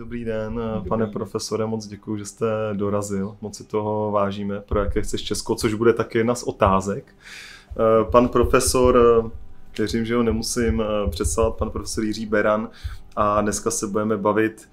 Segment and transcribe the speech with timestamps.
[0.00, 0.88] Dobrý den, Dobrý.
[0.88, 5.54] pane profesore, moc děkuji, že jste dorazil, moc si toho vážíme, pro jaké chceš Česko,
[5.54, 7.14] což bude také jedna z otázek.
[7.70, 9.30] Eh, pan profesor, eh,
[9.78, 12.68] věřím, že ho nemusím eh, představit, pan profesor Jiří Beran
[13.16, 14.68] a dneska se budeme bavit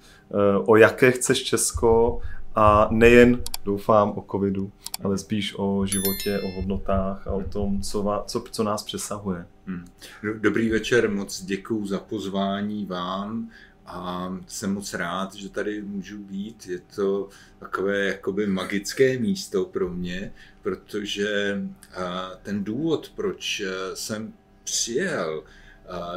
[0.66, 2.20] o jaké chceš Česko
[2.54, 4.70] a nejen, doufám, o covidu,
[5.04, 9.46] ale spíš o životě, o hodnotách a o tom, co, vá, co, co nás přesahuje.
[9.66, 9.84] Hmm.
[10.40, 13.48] Dobrý večer, moc děkuji za pozvání vám
[13.90, 16.66] a jsem moc rád, že tady můžu být.
[16.66, 21.62] Je to takové jakoby magické místo pro mě, protože
[22.42, 23.62] ten důvod, proč
[23.94, 24.32] jsem
[24.64, 25.44] přijel,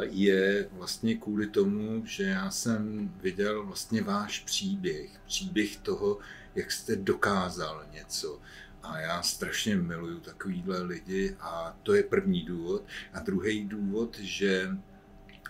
[0.00, 6.18] je vlastně kvůli tomu, že já jsem viděl vlastně váš příběh, příběh toho,
[6.54, 8.40] jak jste dokázal něco.
[8.82, 12.82] A já strašně miluju takovýhle lidi a to je první důvod.
[13.12, 14.68] A druhý důvod, že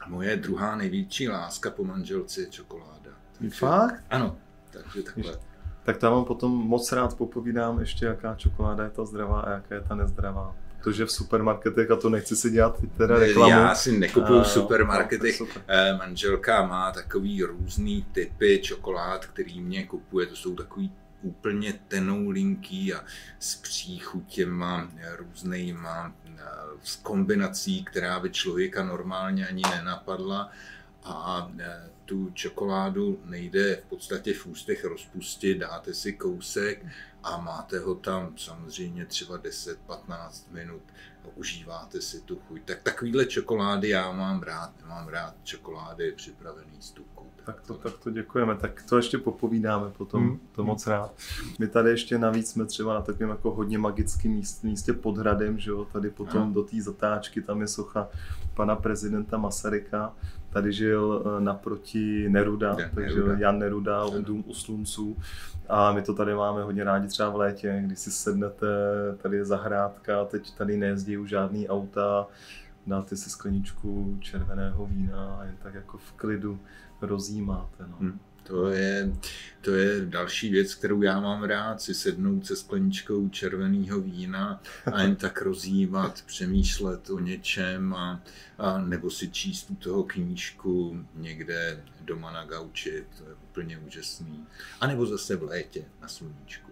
[0.06, 3.10] moje druhá největší láska po manželce je čokoláda.
[3.38, 4.04] Takže, Fakt?
[4.10, 4.36] Ano,
[4.70, 5.38] takže takhle.
[5.84, 9.74] Tak tam vám potom moc rád popovídám ještě, jaká čokoláda je ta zdravá a jaká
[9.74, 10.56] je ta nezdravá.
[10.78, 13.50] Protože v supermarketech, a to nechci si dělat teda reklamu.
[13.50, 15.40] Já si nekupuju v supermarketech.
[15.40, 15.46] No,
[15.98, 20.26] Manželka má takový různý typy čokolád, který mě kupuje.
[20.26, 23.04] To jsou takový úplně tenoulinký a
[23.38, 26.14] s příchutěma různýma
[26.82, 30.50] s kombinací, která by člověka normálně ani nenapadla
[31.04, 31.50] a
[32.04, 36.86] tu čokoládu nejde v podstatě v ústech rozpustit, dáte si kousek
[37.22, 40.82] a máte ho tam samozřejmě třeba 10-15 minut
[41.24, 42.62] a užíváte si tu chuť.
[42.64, 47.11] Tak takovýhle čokolády já mám rád, mám rád čokolády připravený z tuku.
[47.44, 50.38] Tak to, tak to děkujeme, tak to ještě popovídáme potom, hmm.
[50.52, 51.14] to moc rád.
[51.58, 55.58] My tady ještě navíc jsme třeba na takovém jako hodně magickém místě, místě pod hradem,
[55.58, 56.52] že jo, tady potom hmm.
[56.52, 58.08] do té zatáčky, tam je socha
[58.54, 60.12] pana prezidenta Masaryka,
[60.50, 63.38] tady žil eh, naproti Neruda, ja, takže Neruda.
[63.38, 65.16] Jan Neruda, on dům u slunců
[65.68, 68.66] a my to tady máme hodně rádi třeba v létě, když si sednete,
[69.22, 72.26] tady je zahrádka, teď tady nejezdí už žádný auta,
[72.86, 76.60] dáte si skleničku červeného vína a jen tak jako v klidu
[77.00, 77.84] rozjímáte.
[77.88, 77.96] No.
[78.00, 78.20] Hmm.
[78.42, 79.12] To je,
[79.60, 85.02] to je další věc, kterou já mám rád, si sednout se skleničkou červeného vína a
[85.02, 88.22] jen tak rozjímat, přemýšlet o něčem a,
[88.58, 94.46] a nebo si číst u toho knížku někde doma na gauči, to je úplně úžasný.
[94.80, 96.71] A nebo zase v létě na sluníčku.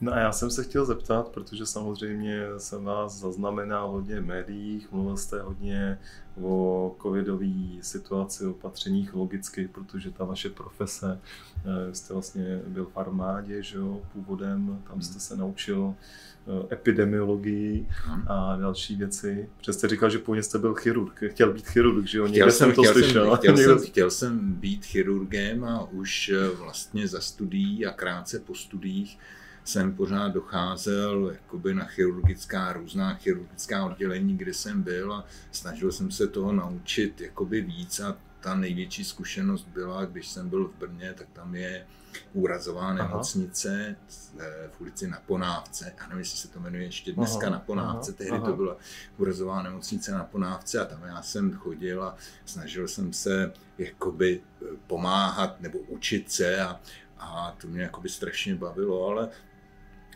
[0.00, 4.92] No a já jsem se chtěl zeptat, protože samozřejmě jsem vás zaznamenal hodně v médiích,
[4.92, 5.98] mluvil jste hodně
[6.42, 11.20] o covidové situaci, opatřeních logicky, protože ta vaše profese,
[11.64, 15.94] eh, jste vlastně byl v armádě, že jo, původem, tam jste se naučil
[16.46, 17.88] eh, epidemiologii
[18.26, 19.48] a další věci.
[19.60, 22.28] Přesto říkal, že původně jste byl chirurg, chtěl být chirurg, že jo?
[22.28, 23.30] Chtěl jsem, to chtěl slyšel.
[23.30, 28.38] Jsem, chtěl, jsem, chtěl jsem být chirurgem a už eh, vlastně za studií a krátce
[28.38, 29.18] po studiích
[29.64, 36.10] jsem pořád docházel jakoby na chirurgická, různá chirurgická oddělení, kde jsem byl a snažil jsem
[36.10, 41.14] se toho naučit jakoby víc a ta největší zkušenost byla, když jsem byl v Brně,
[41.18, 41.86] tak tam je
[42.32, 44.24] úrazová nemocnice aha.
[44.38, 45.92] Eh, v ulici na Ponávce.
[46.00, 48.46] Já nevím, jestli se to jmenuje ještě dneska aha, na Ponávce, aha, tehdy aha.
[48.46, 48.76] to byla
[49.18, 54.66] úrazová nemocnice na Ponávce a tam já jsem chodil a snažil jsem se jakoby eh,
[54.86, 56.80] pomáhat nebo učit se a,
[57.18, 59.28] a to mě jakoby strašně bavilo, ale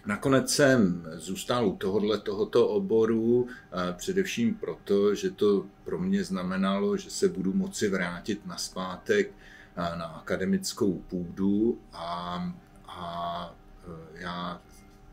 [0.08, 3.48] Nakonec jsem zůstal u tohohle, tohoto oboru,
[3.96, 9.30] především proto, že to pro mě znamenalo, že se budu moci vrátit na zpátek
[9.76, 12.52] na akademickou půdu a,
[12.86, 13.54] a
[14.14, 14.62] e, já,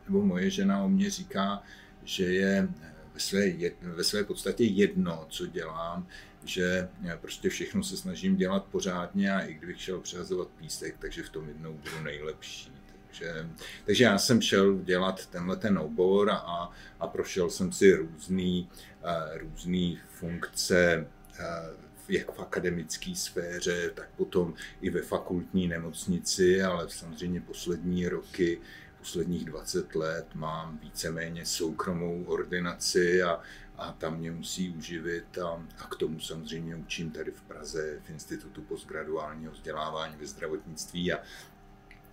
[0.07, 1.63] nebo moje žena o mě říká,
[2.03, 2.69] že je
[3.13, 3.51] ve své,
[3.81, 6.07] ve své podstatě jedno, co dělám,
[6.45, 6.89] že
[7.22, 11.47] prostě všechno se snažím dělat pořádně a i kdybych šel přehazovat písek, takže v tom
[11.47, 12.84] jednou budu nejlepší.
[13.19, 13.49] Takže,
[13.85, 18.69] takže já jsem šel dělat tenhle ten obor a, a prošel jsem si různý,
[19.03, 21.07] uh, různý funkce
[21.39, 28.59] uh, jak v akademické sféře, tak potom i ve fakultní nemocnici, ale samozřejmě poslední roky,
[28.99, 33.40] posledních 20 let mám víceméně soukromou ordinaci a,
[33.78, 38.09] a tam mě musí uživit a, a k tomu samozřejmě učím tady v Praze v
[38.09, 41.19] Institutu postgraduálního vzdělávání ve zdravotnictví a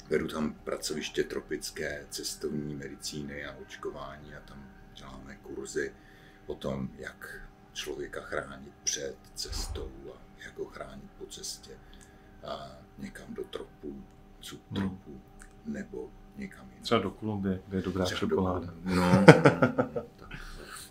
[0.08, 5.94] Vedu tam pracoviště tropické, cestovní medicíny a očkování a tam děláme kurzy
[6.46, 11.70] o tom, jak člověka chránit před cestou a jak ho chránit po cestě
[12.44, 14.04] a někam do tropů,
[14.40, 15.74] subtropů hmm.
[15.74, 16.82] nebo někam jinam.
[16.82, 18.66] Třeba do Kolumbie, kde je dobrá čokoláda.
[18.66, 19.24] Do, no, no,
[20.20, 20.28] no,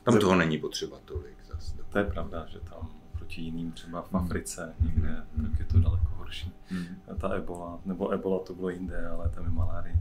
[0.03, 1.37] tam toho není potřeba tolik.
[1.45, 1.75] Zase.
[1.89, 3.00] To je pravda, že tam
[3.31, 5.49] oproti jiným, třeba v Africe někde, mm.
[5.49, 6.53] tak je to daleko horší.
[6.71, 7.17] Mm.
[7.19, 9.95] Ta ebola, nebo ebola to bylo jinde, ale tam je malárie.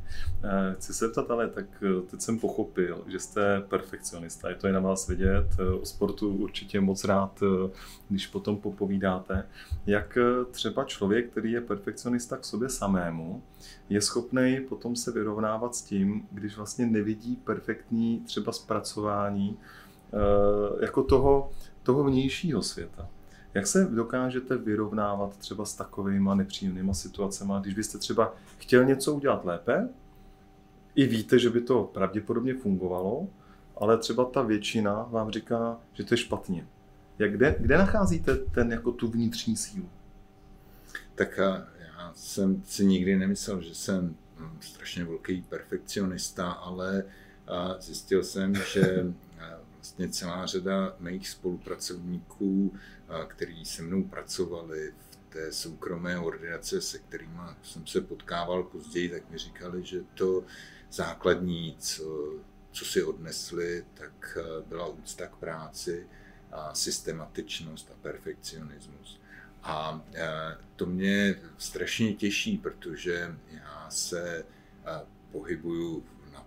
[0.45, 4.69] Eh, chci se ptat, ale tak eh, teď jsem pochopil, že jste perfekcionista, je to
[4.69, 5.47] i na vás vidět,
[5.81, 7.43] o sportu určitě moc rád,
[8.09, 9.47] když potom popovídáte.
[9.87, 10.19] Jak
[10.51, 13.43] třeba člověk, který je perfekcionista k sobě samému,
[13.89, 19.59] je schopný potom se vyrovnávat s tím, když vlastně nevidí perfektní třeba zpracování
[20.81, 21.51] jako toho,
[21.83, 23.09] toho vnějšího světa.
[23.55, 29.45] Jak se dokážete vyrovnávat třeba s takovými nepříjemnými situacemi, když byste třeba chtěl něco udělat
[29.45, 29.89] lépe,
[30.95, 33.29] i víte, že by to pravděpodobně fungovalo,
[33.77, 36.67] ale třeba ta většina vám říká, že to je špatně.
[37.19, 39.89] Jak, kde, kde nacházíte ten, jako tu vnitřní sílu?
[41.15, 47.05] Tak já jsem si nikdy nemyslel, že jsem hm, strašně velký perfekcionista, ale
[47.81, 49.07] zjistil jsem, že
[49.81, 52.75] vlastně celá řada mých spolupracovníků,
[53.27, 59.31] kteří se mnou pracovali v té soukromé ordinace, se kterými jsem se potkával později, tak
[59.31, 60.45] mi říkali, že to
[60.93, 62.35] základní, co,
[62.73, 66.09] co si odnesli, tak byla úcta k práci
[66.53, 69.21] a systematičnost a perfekcionismus.
[69.63, 70.05] A
[70.77, 74.45] to mě strašně těší, protože já se
[75.33, 76.05] pohybuju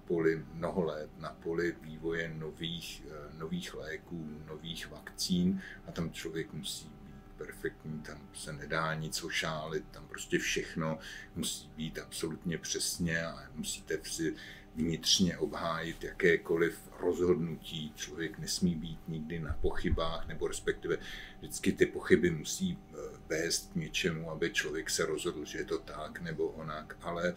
[0.08, 6.54] poli mnoho let, na poli vývoje nových, eh, nových léků, nových vakcín a tam člověk
[6.54, 11.00] musí být perfektní, tam se nedá nic ošálit, tam prostě všechno
[11.36, 14.36] musí být absolutně přesně a musíte si
[14.76, 17.94] vnitřně obhájit jakékoliv rozhodnutí.
[17.96, 20.98] Člověk nesmí být nikdy na pochybách, nebo respektive
[21.40, 22.96] vždycky ty pochyby musí eh,
[23.30, 27.36] vést k něčemu, aby člověk se rozhodl, že je to tak nebo onak, ale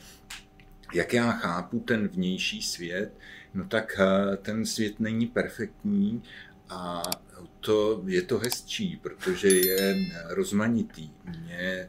[0.95, 3.13] jak já chápu ten vnější svět,
[3.55, 6.23] no tak eh, ten svět není perfektní
[6.69, 7.03] a
[7.61, 9.95] to, je to hezčí, protože je
[10.29, 11.11] rozmanitý.
[11.25, 11.89] Mě, eh,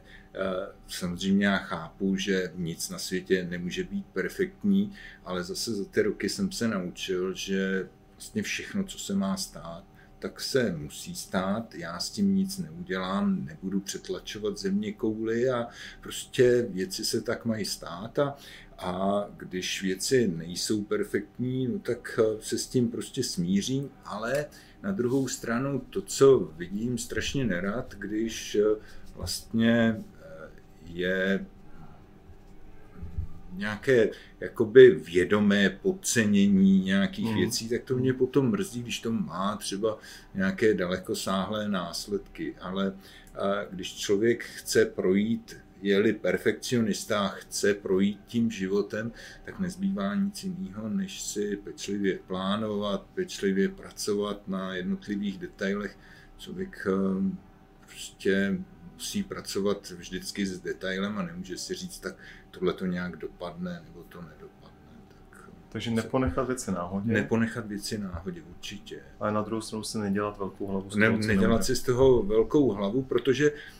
[0.88, 4.92] samozřejmě já chápu, že nic na světě nemůže být perfektní,
[5.24, 9.84] ale zase za ty roky jsem se naučil, že vlastně všechno, co se má stát,
[10.18, 15.66] tak se musí stát, já s tím nic neudělám, nebudu přetlačovat země kouly a
[16.00, 18.36] prostě věci se tak mají stát a,
[18.78, 24.46] a když věci nejsou perfektní, no tak eh, se s tím prostě smířím, ale
[24.82, 28.64] na druhou stranu to, co vidím strašně nerad, když eh,
[29.14, 30.50] vlastně eh,
[30.86, 31.46] je
[33.52, 34.10] nějaké
[34.40, 37.36] jakoby vědomé podcenění nějakých hmm.
[37.36, 39.98] věcí, tak to mě potom mrzí, když to má třeba
[40.34, 42.54] nějaké dalekosáhlé následky.
[42.60, 42.92] Ale
[43.70, 49.12] když člověk chce projít je-li perfekcionista a chce projít tím životem,
[49.44, 55.98] tak nezbývá nic jiného, než si pečlivě plánovat, pečlivě pracovat na jednotlivých detailech.
[56.38, 57.38] Člověk ehm,
[57.80, 58.58] prostě
[58.94, 62.14] musí pracovat vždycky s detailem a nemůže si říct, tak
[62.50, 64.88] tohle to nějak dopadne nebo to nedopadne.
[65.08, 67.12] Tak, ehm, Takže neponechat věci náhodě?
[67.12, 69.00] Neponechat věci náhodě, určitě.
[69.20, 70.90] Ale na druhou stranu si nedělat velkou hlavu.
[70.96, 73.77] Ne, nedělat si z toho velkou hlavu, protože No,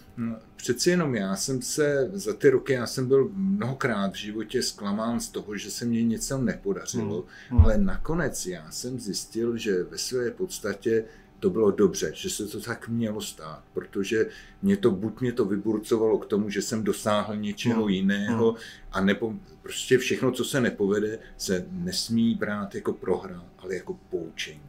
[0.56, 5.20] přeci jenom já jsem se za ty roky, já jsem byl mnohokrát v životě zklamán
[5.20, 7.60] z toho, že se mě něco nepodařilo, hmm.
[7.60, 11.04] ale nakonec já jsem zjistil, že ve své podstatě
[11.40, 14.26] to bylo dobře, že se to tak mělo stát, protože
[14.62, 17.90] mě to, buď mě to vyburcovalo k tomu, že jsem dosáhl něčeho hmm.
[17.90, 18.60] jiného, hmm.
[18.92, 24.67] a nebo prostě všechno, co se nepovede, se nesmí brát jako prohra, ale jako poučení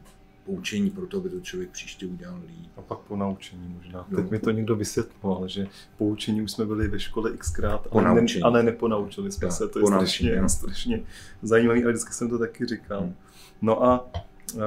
[0.50, 2.70] poučení pro to, aby to člověk příště udělal líp.
[2.76, 4.06] A pak po naučení možná.
[4.10, 4.16] No.
[4.16, 5.66] Teď mi to někdo vysvětloval, že
[5.98, 9.68] poučení už jsme byli ve škole xkrát, ale, ne, ale neponaučili jsme tak, se.
[9.68, 11.02] To je strašně, strašně
[11.42, 13.00] zajímavé, ale vždycky jsem to taky říkal.
[13.00, 13.14] Hmm.
[13.62, 14.10] No a
[14.56, 14.60] eh,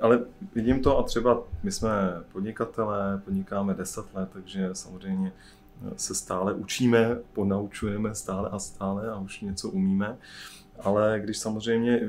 [0.00, 0.24] ale
[0.54, 1.90] vidím to a třeba my jsme
[2.32, 5.32] podnikatelé, podnikáme 10 let, takže samozřejmě
[5.96, 10.16] se stále učíme, ponaučujeme stále a stále a už něco umíme.
[10.84, 12.00] Ale když samozřejmě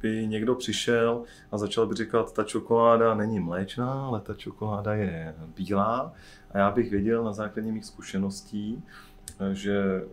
[0.00, 5.34] by někdo přišel a začal by říkat, ta čokoláda není mléčná, ale ta čokoláda je
[5.56, 6.12] bílá,
[6.50, 8.82] a já bych věděl na základě mých zkušeností,
[9.52, 10.04] že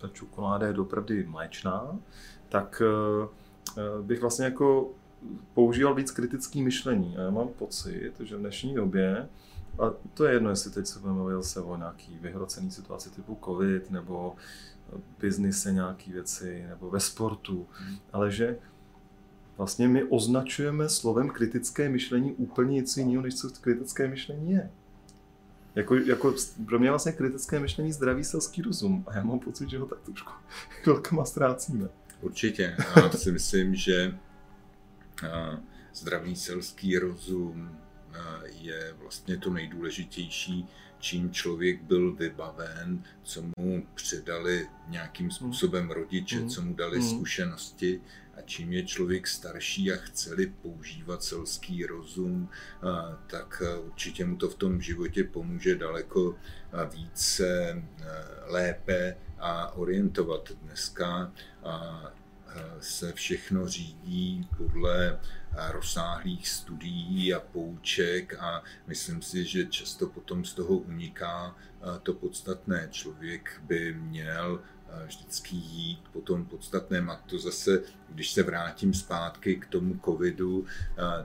[0.00, 1.98] ta čokoláda je dopravdy mléčná,
[2.48, 4.90] tak eh, bych vlastně jako
[5.54, 7.16] používal víc kritický myšlení.
[7.16, 9.28] A já mám pocit, že v dnešní době,
[9.78, 13.38] a to je jedno, jestli teď se budeme bavit se o nějaký vyhrocený situaci typu
[13.44, 14.36] covid, nebo
[15.20, 17.96] biznise nějaké věci nebo ve sportu, hmm.
[18.12, 18.56] ale že
[19.56, 24.70] vlastně my označujeme slovem kritické myšlení úplně něco jiného, než co kritické myšlení je.
[25.74, 26.34] Jako, jako
[26.66, 30.00] pro mě vlastně kritické myšlení zdravý selský rozum a já mám pocit, že ho tak
[30.00, 30.32] trošku
[30.68, 31.88] chvilkama ztrácíme.
[32.20, 32.76] Určitě.
[32.96, 34.18] Já si myslím, že
[35.94, 37.78] zdravý selský rozum
[38.44, 40.68] je vlastně to nejdůležitější,
[40.98, 48.00] čím člověk byl vybaven, co mu předali nějakým způsobem rodiče, co mu dali zkušenosti
[48.36, 52.48] a čím je člověk starší a chceli používat selský rozum,
[53.26, 56.36] tak určitě mu to v tom životě pomůže daleko
[56.94, 57.82] více,
[58.44, 60.52] lépe a orientovat.
[60.62, 61.32] Dneska
[62.80, 65.20] se všechno řídí podle
[65.56, 71.56] rozsáhlých studií a pouček a myslím si, že často potom z toho uniká
[72.02, 72.88] to podstatné.
[72.90, 74.60] Člověk by měl
[75.06, 77.10] vždycky jít po tom podstatném.
[77.10, 80.66] A to zase, když se vrátím zpátky k tomu covidu,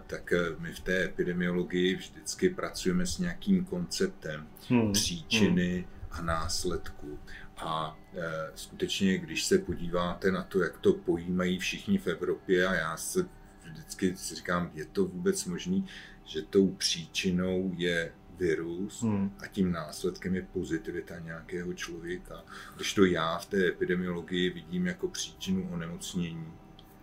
[0.08, 4.94] tak my v té epidemiologii vždycky pracujeme s nějakým konceptem hmm.
[4.94, 5.86] příčiny hmm.
[6.12, 7.20] a následku.
[7.58, 12.74] A e, skutečně, když se podíváte na to, jak to pojímají všichni v Evropě, a
[12.74, 13.26] já se
[13.72, 15.82] vždycky si říkám, je to vůbec možné,
[16.26, 19.32] že tou příčinou je virus hmm.
[19.40, 22.44] a tím následkem je pozitivita nějakého člověka.
[22.76, 26.54] Když to já v té epidemiologii vidím jako příčinu onemocnění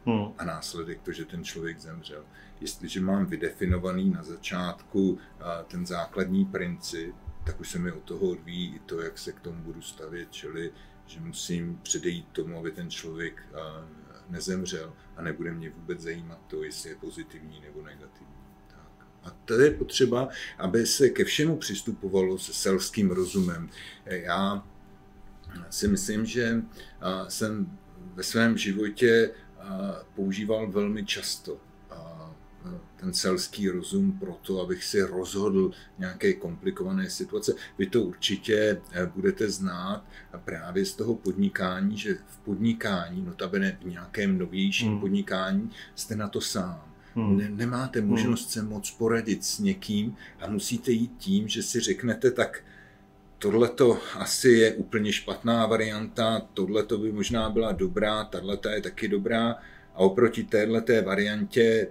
[0.07, 0.33] hmm.
[0.39, 2.25] a následek to, že ten člověk zemřel.
[2.61, 5.19] Jestliže mám vydefinovaný na začátku
[5.69, 9.41] ten základní princip, tak už se mi od toho odvíjí i to, jak se k
[9.41, 10.73] tomu budu stavět, čili
[11.07, 13.43] že musím předejít tomu, aby ten člověk
[14.31, 18.35] nezemřel a nebude mě vůbec zajímat to, jestli je pozitivní nebo negativní.
[18.69, 19.07] Tak.
[19.25, 20.29] A to je potřeba,
[20.59, 23.71] aby se ke všemu přistupovalo se selským rozumem.
[24.05, 24.69] Já
[25.71, 26.63] si myslím, že
[27.29, 27.79] jsem
[28.15, 29.31] ve svém životě
[30.15, 31.61] používal velmi často
[32.97, 37.55] ten selský rozum pro to, abych si rozhodl nějaké komplikované situace.
[37.79, 40.05] Vy to určitě eh, budete znát
[40.45, 45.01] právě z toho podnikání, že v podnikání, notabene v nějakém novějším hmm.
[45.01, 46.83] podnikání, jste na to sám.
[47.15, 47.37] Hmm.
[47.37, 48.09] Ne, nemáte hmm.
[48.09, 48.51] možnost hmm.
[48.51, 52.65] se moc poradit s někým a musíte jít tím, že si řeknete tak,
[53.39, 58.83] tohle to asi je úplně špatná varianta, tohle to by možná byla dobrá, tahle je
[58.83, 59.57] taky dobrá
[59.95, 61.89] a oproti téhle variantě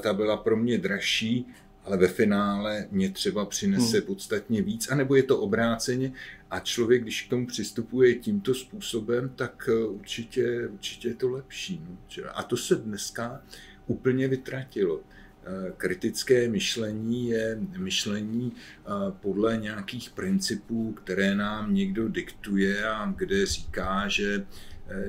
[0.00, 1.46] ta byla pro mě dražší,
[1.84, 4.06] ale ve finále mě třeba přinese hmm.
[4.06, 6.12] podstatně víc, anebo je to obráceně
[6.50, 11.82] a člověk, když k tomu přistupuje tímto způsobem, tak eh, určitě, určitě je to lepší.
[11.88, 11.98] No.
[12.34, 13.42] A to se dneska
[13.86, 15.00] úplně vytratilo.
[15.00, 23.46] Eh, kritické myšlení je myšlení eh, podle nějakých principů, které nám někdo diktuje a kde
[23.46, 24.46] říká, že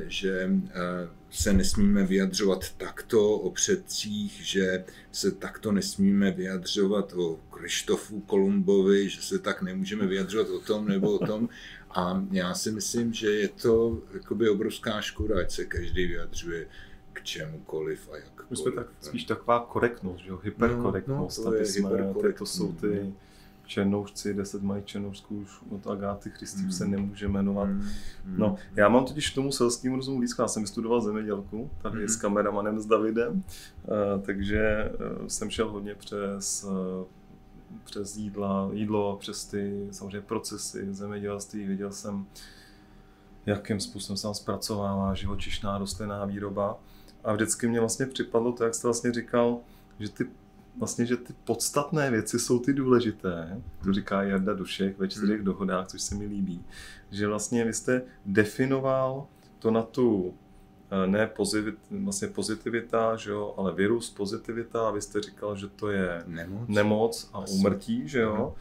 [0.07, 0.49] že
[1.35, 9.21] se nesmíme vyjadřovat takto o předcích, že se takto nesmíme vyjadřovat o Krištofu Kolumbovi, že
[9.21, 11.49] se tak nemůžeme vyjadřovat o tom nebo o tom.
[11.89, 16.67] A já si myslím, že je to jakoby obrovská škoda, ať se každý vyjadřuje
[17.13, 18.49] k čemukoliv a jak.
[18.49, 20.39] My jsme tak spíš taková korektnost, že jo?
[20.43, 21.37] hyperkorektnost.
[21.37, 22.53] No, to, je jsme, hyperkorektnost.
[22.53, 23.13] to jsou ty no
[23.65, 26.71] černoušci, deset mají černoušskou už od Agáty Christy, mm.
[26.71, 27.69] se nemůže jmenovat.
[27.69, 27.83] Mm.
[28.25, 32.07] No, já mám totiž k tomu selským rozumu blízko, já jsem vystudoval zemědělku, tady mm.
[32.07, 34.91] s kameramanem s Davidem, uh, takže
[35.21, 37.05] uh, jsem šel hodně přes uh,
[37.83, 42.25] přes jídla, jídlo, přes ty samozřejmě procesy zemědělství, viděl jsem,
[43.45, 46.77] jakým způsobem se tam zpracovává živočišná rostlinná výroba.
[47.23, 49.59] A vždycky mě vlastně připadlo to, jak jste vlastně říkal,
[49.99, 50.29] že ty
[50.77, 55.45] vlastně, že ty podstatné věci jsou ty důležité, to říká Jarda Dušek ve čtyřech hmm.
[55.45, 56.63] dohodách, což se mi líbí,
[57.11, 59.27] že vlastně vy jste definoval
[59.59, 60.33] to na tu
[60.91, 65.67] eh, ne pozivit, vlastně pozitivita, že jo, ale virus, pozitivita a vy jste říkal, že
[65.67, 68.55] to je nemoc, nemoc a úmrtí, že jo.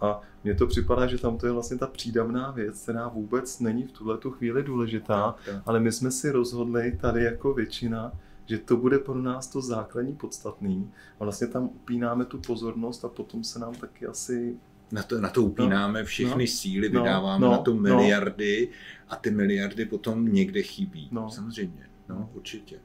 [0.00, 3.84] A mně to připadá, že tam to je vlastně ta přídavná věc, která vůbec není
[3.84, 5.34] v tuhle tu chvíli důležitá,
[5.66, 8.12] ale my jsme si rozhodli tady jako většina,
[8.50, 10.90] že to bude pro nás to základní podstatný
[11.20, 14.56] a vlastně tam upínáme tu pozornost a potom se nám taky asi
[14.92, 17.80] na to, na to upínáme no, všechny no, síly, no, vydáváme no, na to no.
[17.80, 18.76] miliardy no.
[19.08, 21.08] a ty miliardy potom někde chybí.
[21.12, 21.30] No.
[21.30, 22.78] Samozřejmě, no, určitě.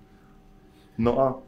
[0.98, 1.42] No a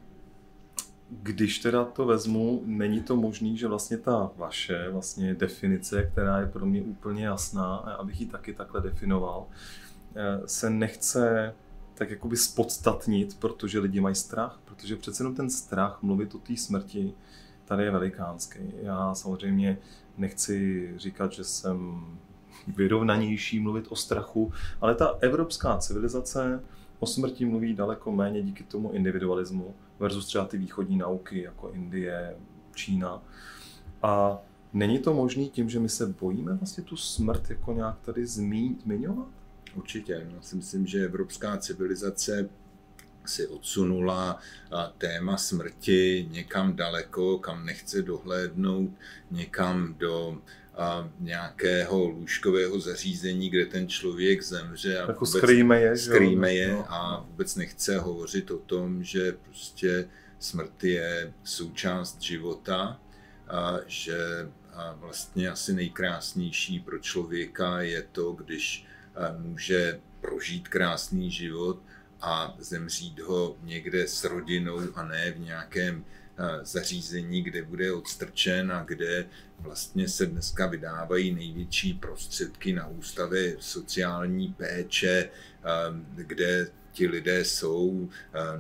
[1.10, 6.48] když teda to vezmu, není to možný, že vlastně ta vaše vlastně definice, která je
[6.48, 9.46] pro mě úplně jasná, abych ji taky takhle definoval,
[10.16, 11.54] eh, se nechce
[11.98, 16.58] tak jakoby spodstatnit, protože lidi mají strach, protože přece jenom ten strach mluvit o té
[16.58, 17.14] smrti
[17.66, 18.60] tady je velikánský.
[18.82, 19.78] Já samozřejmě
[20.18, 22.06] nechci říkat, že jsem
[22.68, 24.52] vyrovnanější mluvit o strachu,
[24.82, 26.64] ale ta evropská civilizace
[27.00, 32.36] o smrti mluví daleko méně díky tomu individualismu versus třeba ty východní nauky jako Indie,
[32.76, 33.22] Čína.
[34.04, 34.38] A
[34.74, 39.37] není to možné tím, že my se bojíme vlastně tu smrt jako nějak tady zmiňovat?
[39.78, 40.28] Určitě.
[40.36, 42.50] Já si myslím, že evropská civilizace
[43.26, 44.40] si odsunula
[44.98, 48.90] téma smrti někam daleko, kam nechce dohlédnout,
[49.32, 50.42] někam do
[50.78, 56.72] a nějakého lůžkového zařízení, kde ten člověk zemře a jako vůbec skrýme je, skrýme je
[56.72, 56.94] no.
[56.94, 63.00] a vůbec nechce hovořit o tom, že prostě smrt je součást života
[63.48, 68.87] a že a vlastně asi nejkrásnější pro člověka je to, když
[69.38, 71.80] může prožít krásný život
[72.22, 76.06] a zemřít ho někde s rodinou a ne v nějakém
[76.62, 79.26] zařízení, kde bude odstrčen a kde
[79.60, 85.30] vlastně se dneska vydávají největší prostředky na ústavy sociální péče,
[86.16, 88.10] kde ti lidé jsou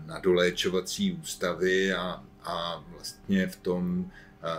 [0.06, 4.12] na doléčovací ústavy a, a vlastně v tom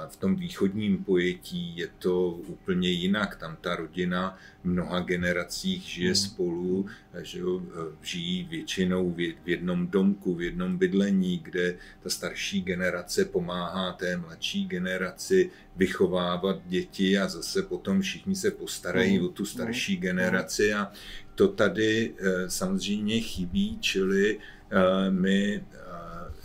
[0.08, 3.36] v tom východním pojetí je to úplně jinak.
[3.36, 6.16] Tam ta rodina v mnoha generacích žije hmm.
[6.16, 6.86] spolu,
[7.22, 7.62] že jo,
[8.02, 14.66] žijí většinou v jednom domku, v jednom bydlení, kde ta starší generace pomáhá té mladší
[14.66, 19.26] generaci vychovávat děti a zase potom všichni se postarají hmm.
[19.26, 20.02] o tu starší hmm.
[20.02, 20.92] generaci a
[21.34, 24.38] to tady eh, samozřejmě chybí, čili
[24.70, 25.62] eh, my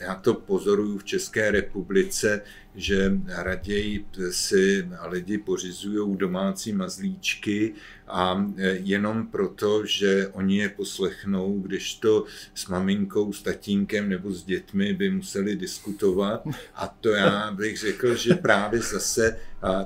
[0.04, 2.42] já to pozoruju v České republice,
[2.76, 7.74] že raději si lidi pořizují domácí mazlíčky
[8.08, 12.26] a e, jenom proto, že oni je poslechnou, když to
[12.56, 16.44] s maminkou, s tatínkem nebo s dětmi by museli diskutovat.
[16.76, 19.40] A to já bych řekl, že právě zase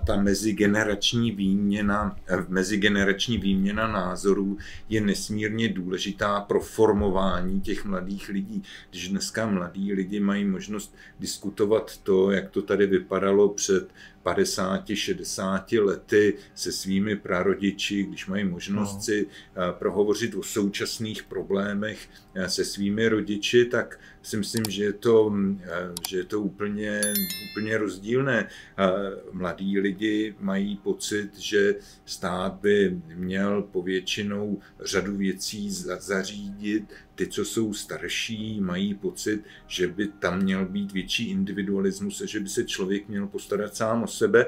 [0.06, 4.58] ta mezigenerační výměna, e, mezigenerační výměna názorů
[4.90, 8.64] je nesmírně důležitá pro formování těch mladých lidí.
[8.90, 13.90] Když dneska mladí lidi mají možnost diskutovat to, jak to tady vypadalo před
[14.26, 19.02] 50-60 lety se svými prarodiči, když mají možnost no.
[19.02, 24.94] si eh, prohovořit o současných problémech eh, se svými rodiči, tak si myslím, že je
[24.94, 27.02] to, eh, že je to úplně,
[27.52, 28.50] úplně rozdílné.
[29.32, 36.84] Mladí lidi mají pocit, že stát by měl povětšinou řadu věcí zařídit,
[37.16, 42.50] ty, co jsou starší, mají pocit, že by tam měl být větší individualismus že by
[42.50, 44.46] se člověk měl postarat sám o sebe.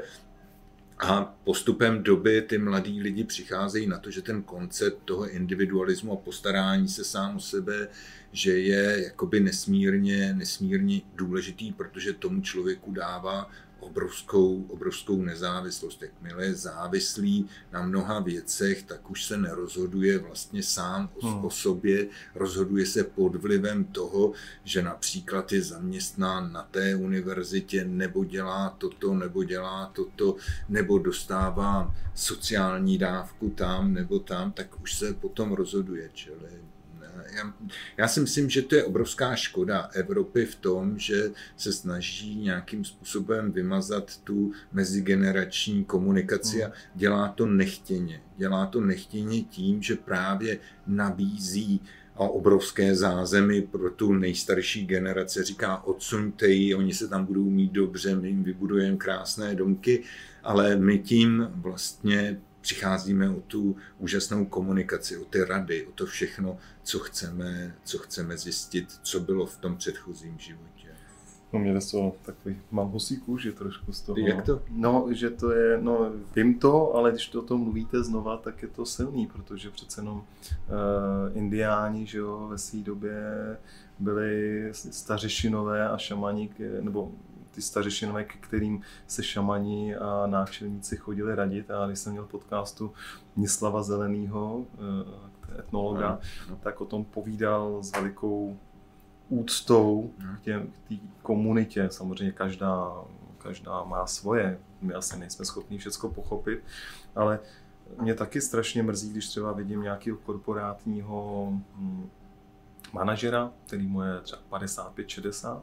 [1.00, 6.16] A postupem doby ty mladí lidi přicházejí na to, že ten koncept toho individualismu a
[6.16, 7.88] postarání se sám o sebe,
[8.32, 16.02] že je jakoby nesmírně, nesmírně důležitý, protože tomu člověku dává obrovskou, obrovskou nezávislost.
[16.02, 21.46] Jakmile je závislý na mnoha věcech, tak už se nerozhoduje vlastně sám o, hmm.
[21.46, 24.32] o sobě, rozhoduje se pod vlivem toho,
[24.64, 30.36] že například je zaměstnán na té univerzitě, nebo dělá toto, nebo dělá toto,
[30.70, 36.10] nebo dostává sociální dávku tam nebo tam, tak už se potom rozhoduje.
[36.14, 36.69] Čili
[37.36, 37.54] já,
[37.98, 42.86] já si myslím, že to je obrovská škoda Evropy v tom, že se snaží nějakým
[42.86, 46.76] způsobem vymazat tu mezigenerační komunikaci a hmm.
[46.96, 48.22] dělá to nechtěně.
[48.38, 51.82] Dělá to nechtěně tím, že právě nabízí
[52.16, 55.44] a obrovské zázemí pro tu nejstarší generace.
[55.44, 60.04] Říká, odsuňte ji, oni se tam budou mít dobře, my jim vybudujeme krásné domky,
[60.44, 62.40] ale my tím vlastně
[62.70, 68.38] přicházíme o tu úžasnou komunikaci, o ty rady, o to všechno, co chceme, co chceme
[68.38, 70.88] zjistit, co bylo v tom předchozím životě.
[71.54, 74.18] No měli z toho takový, mám husí kůži trošku z toho.
[74.20, 74.62] Jak to?
[74.70, 78.62] No, že to je, no vím to, ale když to o tom mluvíte znova, tak
[78.62, 80.24] je to silný, protože přece jenom uh,
[81.38, 83.22] indiáni, že jo, ve své době
[84.00, 86.50] byli stařešinové a šamani,
[86.82, 87.12] nebo
[87.52, 91.72] ty stařešinové, ke kterým se šamani a návštěvníci chodili radit.
[91.72, 92.94] A když jsem měl podcastu
[93.36, 96.56] Mislava Zelenýho, eh, etnologa, no, no.
[96.64, 98.58] tak o tom povídal s velikou
[99.30, 101.90] úctou k, těm, k té komunitě.
[101.92, 102.94] Samozřejmě každá,
[103.38, 106.64] každá má svoje, my asi nejsme schopni všechno pochopit,
[107.16, 107.40] ale
[108.02, 112.10] mě taky strašně mrzí, když třeba vidím nějakého korporátního hm,
[112.94, 115.62] manažera, který mu je třeba 55-60,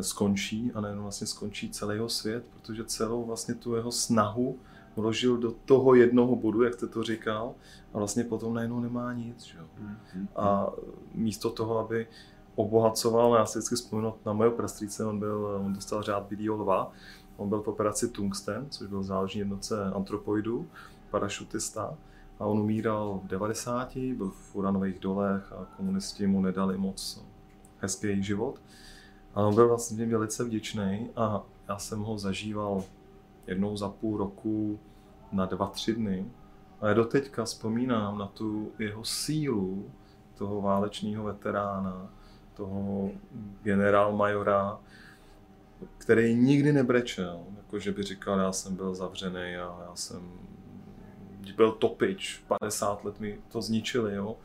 [0.00, 4.58] skončí a nejenom vlastně skončí celý jeho svět, protože celou vlastně tu jeho snahu
[4.96, 7.54] vložil do toho jednoho bodu, jak jste to říkal,
[7.94, 9.44] a vlastně potom najednou nemá nic.
[9.44, 9.58] Že?
[9.58, 10.26] Mm-hmm.
[10.36, 10.72] A
[11.14, 12.06] místo toho, aby
[12.54, 16.92] obohacoval, já si vždycky vzpomínám na mého prastrýce, on, byl, on dostal řád Bílého lva,
[17.36, 20.66] on byl v operaci Tungsten, což byl záložní jednotce antropoidů,
[21.10, 21.94] parašutista,
[22.38, 27.24] a on umíral v 90, byl v uranových dolech a komunisti mu nedali moc
[27.78, 28.60] hezký život.
[29.34, 32.84] A on byl vlastně velice vděčný a já jsem ho zažíval
[33.46, 34.80] jednou za půl roku
[35.32, 36.26] na dva, tři dny.
[36.80, 39.90] A já doteďka vzpomínám na tu jeho sílu
[40.34, 42.08] toho válečného veterána,
[42.54, 43.10] toho
[43.62, 44.80] generál majora,
[45.98, 50.32] který nikdy nebrečel, jako že by říkal, já jsem byl zavřený a já jsem
[51.56, 54.36] byl topič, 50 let mi to zničili, jo.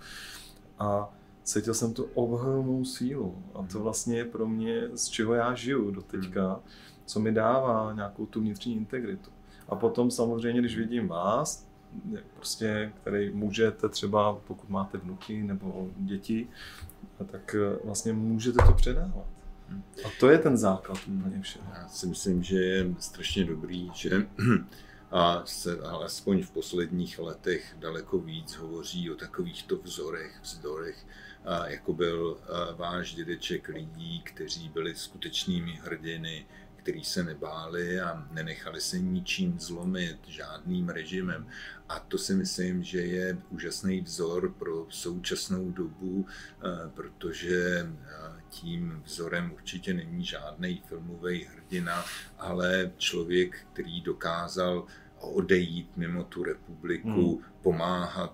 [0.79, 1.09] A
[1.43, 5.91] cítil jsem tu obhromnou sílu a to vlastně je pro mě, z čeho já žiju
[5.91, 6.59] do teďka,
[7.05, 9.31] co mi dává nějakou tu vnitřní integritu.
[9.69, 11.67] A potom samozřejmě, když vidím vás,
[12.35, 16.47] prostě, který můžete třeba, pokud máte vnuky nebo děti,
[17.31, 19.25] tak vlastně můžete to předávat.
[20.05, 21.65] A to je ten základ úplně všeho.
[21.75, 24.27] Já si myslím, že je strašně dobrý, že
[25.11, 31.05] a se alespoň v posledních letech daleko víc hovoří o takovýchto vzorech, vzdorech,
[31.65, 32.37] jako byl
[32.75, 40.17] váš dědeček lidí, kteří byli skutečnými hrdiny, který se nebáli a nenechali se ničím zlomit,
[40.27, 41.47] žádným režimem.
[41.89, 46.25] A to si myslím, že je úžasný vzor pro současnou dobu,
[46.93, 47.87] protože
[48.49, 52.05] tím vzorem určitě není žádný filmový hrdina,
[52.37, 54.85] ale člověk, který dokázal
[55.19, 57.45] odejít mimo tu republiku, hmm.
[57.61, 58.33] pomáhat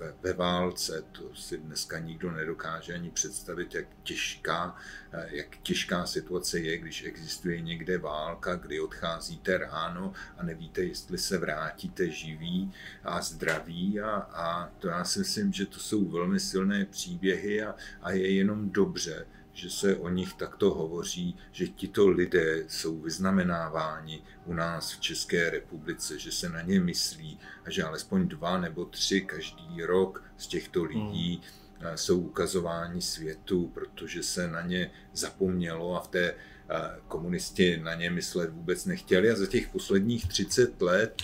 [0.00, 1.04] eh, ve válce.
[1.12, 4.76] To si dneska nikdo nedokáže ani představit, jak těžká,
[5.12, 11.18] eh, jak těžká situace je, když existuje někde válka, kdy odcházíte ráno a nevíte, jestli
[11.18, 12.72] se vrátíte živí
[13.04, 14.00] a zdraví.
[14.00, 18.34] A, a to já si myslím, že to jsou velmi silné příběhy a, a je
[18.34, 24.92] jenom dobře, že se o nich takto hovoří, že tito lidé jsou vyznamenáváni u nás
[24.92, 29.82] v České republice, že se na ně myslí a že alespoň dva nebo tři každý
[29.82, 31.42] rok z těchto lidí
[31.80, 31.96] hmm.
[31.96, 36.34] jsou ukazováni světu, protože se na ně zapomnělo a v té
[37.08, 39.30] komunisti na ně myslet vůbec nechtěli.
[39.30, 41.22] A za těch posledních 30 let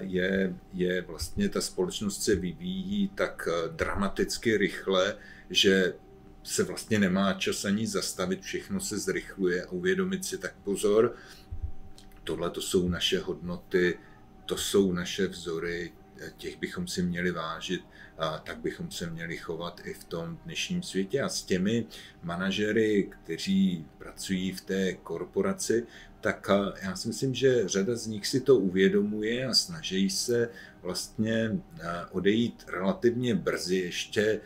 [0.00, 5.16] je, je vlastně ta společnost se vyvíjí tak dramaticky rychle,
[5.50, 5.94] že
[6.42, 11.16] se vlastně nemá čas ani zastavit, všechno se zrychluje a uvědomit si tak pozor,
[12.24, 13.98] tohle to jsou naše hodnoty,
[14.46, 15.92] to jsou naše vzory,
[16.36, 17.82] těch bychom si měli vážit,
[18.18, 21.22] a tak bychom se měli chovat i v tom dnešním světě.
[21.22, 21.86] A s těmi
[22.22, 25.86] manažery, kteří pracují v té korporaci,
[26.20, 26.50] tak
[26.82, 30.48] já si myslím, že řada z nich si to uvědomuje a snaží se
[30.82, 31.60] vlastně
[32.10, 34.40] odejít relativně brzy ještě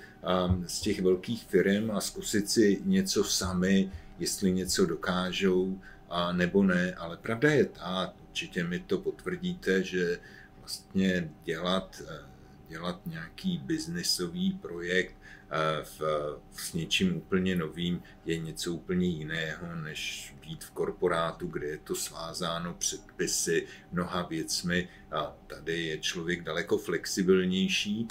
[0.66, 6.94] z těch velkých firm a zkusit si něco sami, jestli něco dokážou a nebo ne.
[6.94, 10.18] Ale pravda je ta, určitě mi to potvrdíte, že
[10.58, 12.02] vlastně dělat,
[12.68, 15.16] dělat nějaký biznisový projekt
[15.82, 16.00] v,
[16.52, 21.94] s něčím úplně novým je něco úplně jiného, než být v korporátu, kde je to
[21.94, 28.08] svázáno předpisy, mnoha věcmi a tady je člověk daleko flexibilnější,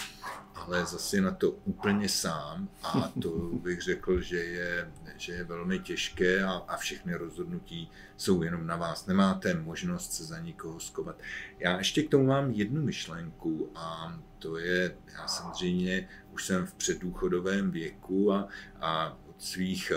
[0.55, 5.79] ale zase na to úplně sám a to bych řekl, že je, že je velmi
[5.79, 9.05] těžké a, a všechny rozhodnutí jsou jenom na vás.
[9.05, 11.15] Nemáte možnost se za nikoho skovat.
[11.59, 16.73] Já ještě k tomu mám jednu myšlenku a to je, já samozřejmě už jsem v
[16.73, 18.47] předdůchodovém věku a,
[18.81, 19.91] a od svých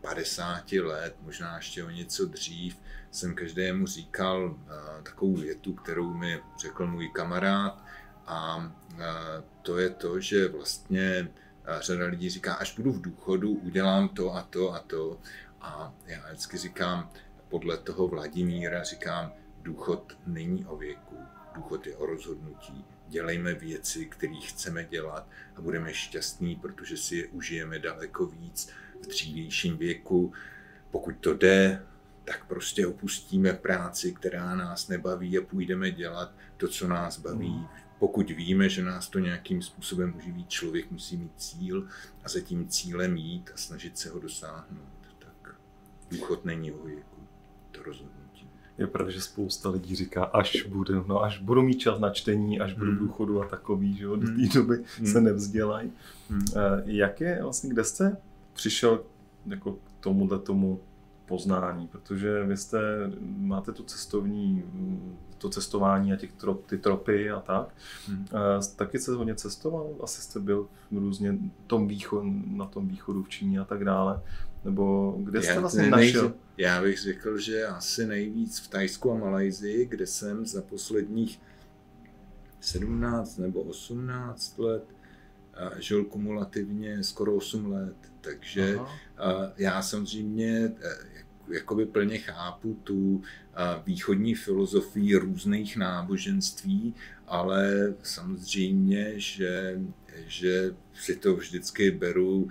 [0.00, 2.76] 50 eh, let, možná ještě o něco dřív,
[3.10, 4.56] jsem každému říkal uh,
[5.02, 7.84] takovou větu, kterou mi řekl můj kamarád
[8.26, 8.72] a
[9.62, 11.28] to je to, že vlastně
[11.80, 15.18] řada lidí říká, až budu v důchodu, udělám to a to a to.
[15.60, 17.10] A já vždycky říkám,
[17.48, 21.16] podle toho Vladimíra říkám, důchod není o věku,
[21.54, 27.26] důchod je o rozhodnutí dělejme věci, které chceme dělat a budeme šťastní, protože si je
[27.26, 28.70] užijeme daleko víc
[29.02, 30.32] v dřívějším věku.
[30.90, 31.82] Pokud to jde,
[32.24, 37.66] tak prostě opustíme práci, která nás nebaví a půjdeme dělat to, co nás baví.
[38.02, 41.88] Pokud víme, že nás to nějakým způsobem uživí, člověk musí mít cíl
[42.24, 45.16] a za tím cílem jít a snažit se ho dosáhnout.
[45.18, 45.54] Tak
[46.10, 47.16] důchod není o věku,
[47.70, 48.22] to rozhodně
[48.78, 52.60] je pravda, že spousta lidí říká, až budu, no až budu mít čas na čtení,
[52.60, 53.06] až budu v hmm.
[53.06, 54.48] důchodu a takový, že jo, do té hmm.
[54.54, 55.06] doby hmm.
[55.06, 55.92] se nevzdělají.
[56.30, 56.42] Hmm.
[56.84, 58.16] Jak je vlastně, kde jste
[58.52, 59.04] přišel
[59.46, 60.80] jako k tomuhle tomu
[61.26, 62.80] poznání, protože vy jste,
[63.20, 64.64] máte tu cestovní,
[65.38, 67.74] to cestování a těch trop, ty tropy a tak.
[68.06, 68.26] Hmm.
[68.76, 69.94] Taky jste hodně cestoval?
[70.02, 74.22] Asi jste byl různě tom východ, na tom východu v Číně a tak dále.
[74.64, 76.32] Nebo kde jste já vlastně našel?
[76.56, 81.40] Já bych řekl, že asi nejvíc v Tajsku a Malajzii, kde jsem za posledních
[82.60, 84.84] 17 nebo 18 let
[85.78, 87.96] žil kumulativně skoro 8 let.
[88.20, 89.52] Takže Aha.
[89.56, 90.72] já samozřejmě,
[91.48, 93.22] jakoby plně chápu tu
[93.86, 96.94] východní filozofii různých náboženství,
[97.26, 99.80] ale samozřejmě, že,
[100.26, 102.48] že si to vždycky beru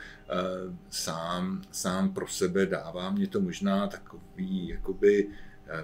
[0.89, 5.29] sám, sám pro sebe, dává mě to možná takový jakoby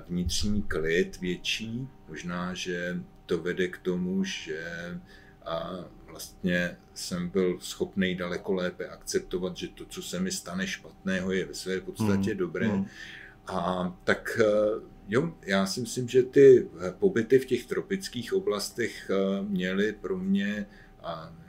[0.08, 4.64] vnitřní klid větší, možná, že to vede k tomu, že
[5.46, 5.86] a
[6.18, 11.46] vlastně jsem byl schopný daleko lépe akceptovat, že to, co se mi stane špatného, je
[11.46, 12.38] ve své podstatě mm.
[12.38, 12.68] dobré.
[12.68, 12.86] Mm.
[13.48, 19.10] A tak eh, jo, já si myslím, že ty eh, pobyty v těch tropických oblastech
[19.10, 20.66] eh, měly pro mě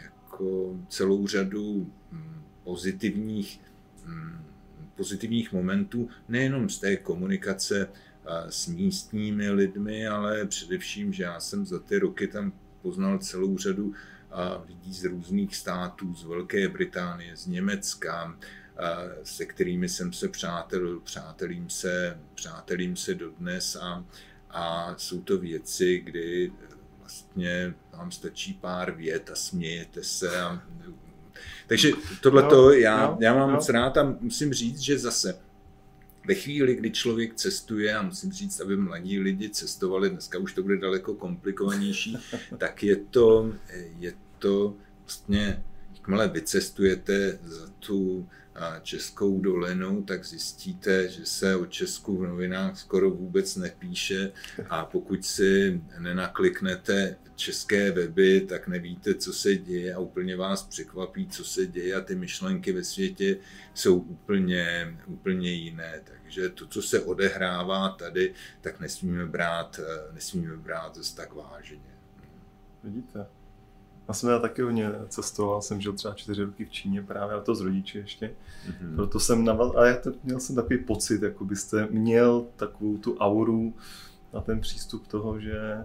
[0.02, 3.60] jako celou řadu hm, pozitivních,
[4.04, 4.44] hm,
[4.96, 7.88] pozitivních momentů, nejenom z té komunikace
[8.48, 12.52] s místními lidmi, ale především, že já jsem za ty roky tam
[12.82, 13.94] poznal celou řadu
[14.66, 18.38] lidí z různých států, z Velké Británie, z Německa,
[19.22, 24.04] se kterými jsem se přátel, přátelím se, přátelím se dodnes a,
[24.50, 26.52] a jsou to věci, kdy
[26.98, 30.40] vlastně vám stačí pár vět a smějete se.
[30.40, 30.62] A,
[31.66, 31.90] takže
[32.22, 35.47] tohle to já, já mám moc rád a musím říct, že zase
[36.26, 40.62] ve chvíli, kdy člověk cestuje, a musím říct, aby mladí lidi cestovali, dneska už to
[40.62, 42.18] bude daleko komplikovanější,
[42.58, 43.52] tak je to,
[43.98, 45.62] je to vlastně,
[45.94, 48.28] jakmile vycestujete za tu
[48.82, 54.32] českou dolinu, tak zjistíte, že se o Česku v novinách skoro vůbec nepíše
[54.68, 61.28] a pokud si nenakliknete české weby, tak nevíte, co se děje a úplně vás překvapí,
[61.28, 63.36] co se děje a ty myšlenky ve světě
[63.74, 66.00] jsou úplně, úplně jiné.
[66.04, 69.80] Takže to, co se odehrává tady, tak nesmíme brát,
[70.12, 71.98] nesmíme brát zase tak vážně.
[72.84, 73.26] Vidíte.
[74.08, 77.40] Já jsem já taky hodně cestoval, jsem žil třeba čtyři roky v Číně právě, a
[77.40, 78.34] to s rodiči ještě.
[78.68, 78.94] Mm-hmm.
[78.94, 79.72] Proto jsem navaz...
[79.76, 83.74] a já to, měl jsem takový pocit, jako byste měl takovou tu auru
[84.32, 85.78] a ten přístup toho, že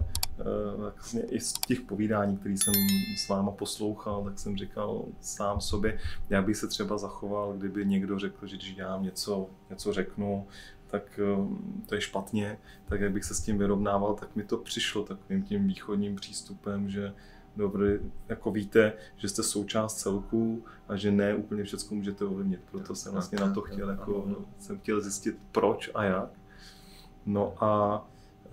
[0.76, 2.74] vlastně i z těch povídání, které jsem
[3.16, 5.98] s váma poslouchal, tak jsem říkal sám sobě,
[6.30, 10.46] jak bych se třeba zachoval, kdyby někdo řekl, že když já něco, něco řeknu,
[10.86, 11.56] tak eh,
[11.86, 15.42] to je špatně, tak jak bych se s tím vyrovnával, tak mi to přišlo takovým
[15.42, 17.12] tím východním přístupem, že
[17.56, 22.60] dobrý, jako víte, že jste součást celku a že ne úplně všechno můžete ovlivnit.
[22.70, 24.26] Proto jsem vlastně na to chtěl, jako,
[24.58, 26.30] jsem chtěl zjistit proč a jak.
[27.26, 28.04] No a
[28.46, 28.50] e,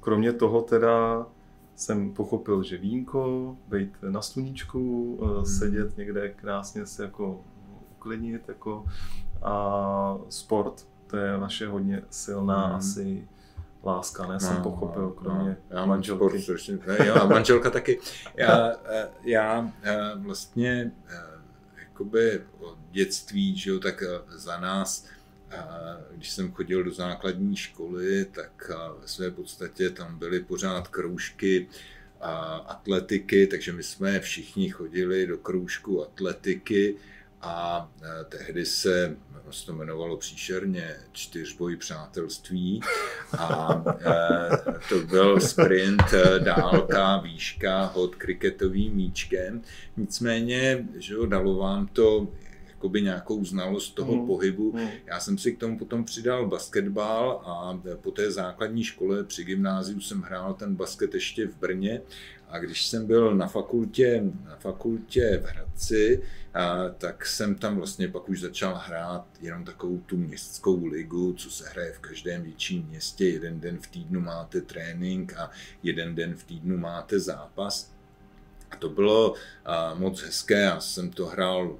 [0.00, 1.26] kromě toho teda
[1.74, 5.46] jsem pochopil, že vínko, být na sluníčku, hmm.
[5.46, 7.40] sedět někde krásně se jako
[7.96, 8.84] uklidnit jako
[9.42, 12.76] a sport, to je vaše hodně silná hmm.
[12.76, 13.28] asi
[13.84, 16.42] láska, ne, no, jsem pochopil, no, kromě no, já manželky.
[16.42, 18.00] Sport, ne, jo, a manželka taky.
[18.34, 21.40] Já, eh, já eh, vlastně eh,
[21.78, 25.06] jakoby od dětství, že jo, tak za nás,
[26.12, 31.68] když jsem chodil do základní školy, tak ve své podstatě tam byly pořád kroužky
[32.66, 36.96] atletiky, takže my jsme všichni chodili do kroužku atletiky
[37.40, 37.88] a
[38.28, 39.16] tehdy se
[39.50, 42.80] se to jmenovalo příšerně čtyřboj přátelství
[43.38, 49.62] a e, to byl sprint, e, dálka, výška, hod kriketovým míčkem.
[49.96, 52.28] Nicméně, že jo, dalo vám to
[52.82, 54.26] jakoby nějakou znalost toho mm.
[54.26, 54.72] pohybu.
[54.72, 54.88] Mm.
[55.06, 60.00] Já jsem si k tomu potom přidal basketbal a po té základní škole při gymnáziu
[60.00, 62.00] jsem hrál ten basket ještě v Brně
[62.52, 66.22] a když jsem byl na fakultě, na fakultě v Hradci,
[66.54, 71.50] a, tak jsem tam vlastně pak už začal hrát jenom takovou tu městskou ligu, co
[71.50, 73.28] se hraje v každém větším městě.
[73.28, 75.50] Jeden den v týdnu máte trénink a
[75.82, 77.92] jeden den v týdnu máte zápas.
[78.70, 79.34] A to bylo
[79.64, 81.78] a, moc hezké, já jsem to hrál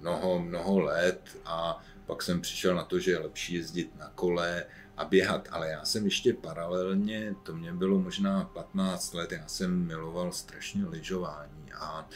[0.00, 4.64] mnoho, mnoho let a pak jsem přišel na to, že je lepší jezdit na kole
[5.00, 9.86] a běhat, ale já jsem ještě paralelně, to mě bylo možná 15 let, já jsem
[9.86, 12.08] miloval strašně lyžování a,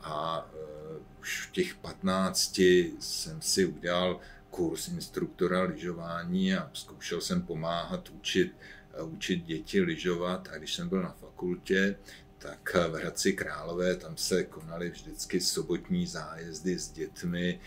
[0.00, 2.58] a uh, už v těch 15
[2.98, 4.20] jsem si udělal
[4.50, 8.54] kurz instruktora lyžování a zkoušel jsem pomáhat učit,
[9.02, 10.48] uh, učit děti lyžovat.
[10.52, 11.96] A když jsem byl na fakultě,
[12.38, 17.60] tak v Hradci Králové tam se konaly vždycky sobotní zájezdy s dětmi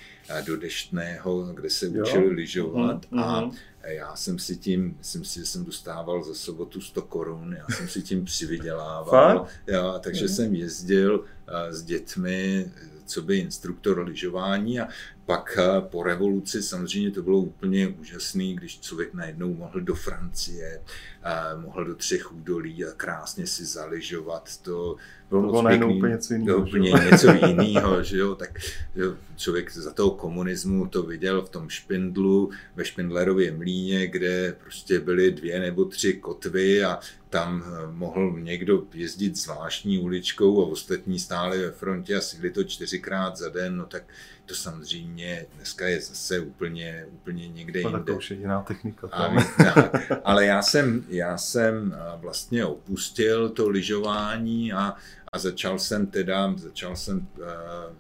[0.45, 3.55] do Deštného, kde se učili lyžovat uh-huh, a mhm.
[3.84, 7.88] já jsem si tím, myslím si, že jsem dostával za sobotu 100 korun, já jsem
[7.88, 10.36] si tím přivydělával, jo, takže uh-huh.
[10.36, 11.25] jsem jezdil
[11.69, 12.71] s dětmi
[13.12, 14.88] co by instruktor lyžování a
[15.31, 20.81] pak eh, po revoluci samozřejmě to bylo úplně úžasné, když člověk najednou mohl do Francie,
[21.23, 24.57] eh, mohl do třech údolí a krásně si zaližovat.
[24.57, 24.95] To
[25.29, 26.59] bylo to moc pěkný, úplně něco jiného.
[26.59, 28.59] Úplně něco jiného, že jo, tak
[28.95, 29.03] že
[29.35, 35.31] člověk za toho komunismu to viděl v tom Špindlu, ve Špindlerově mlíně, kde prostě byly
[35.31, 36.99] dvě nebo tři kotvy a
[37.31, 42.63] tam eh, mohl někdo jezdit zvláštní uličkou a ostatní stáli ve frontě a sili to
[42.63, 44.03] čtyřikrát za den, no tak
[44.45, 48.03] to samozřejmě dneska je zase úplně, úplně někde jinde.
[48.03, 49.07] To už je jiná technika.
[49.11, 49.35] A,
[50.23, 54.95] ale já jsem, já jsem eh, vlastně opustil to lyžování a,
[55.33, 57.45] a začal jsem teda, začal jsem uh,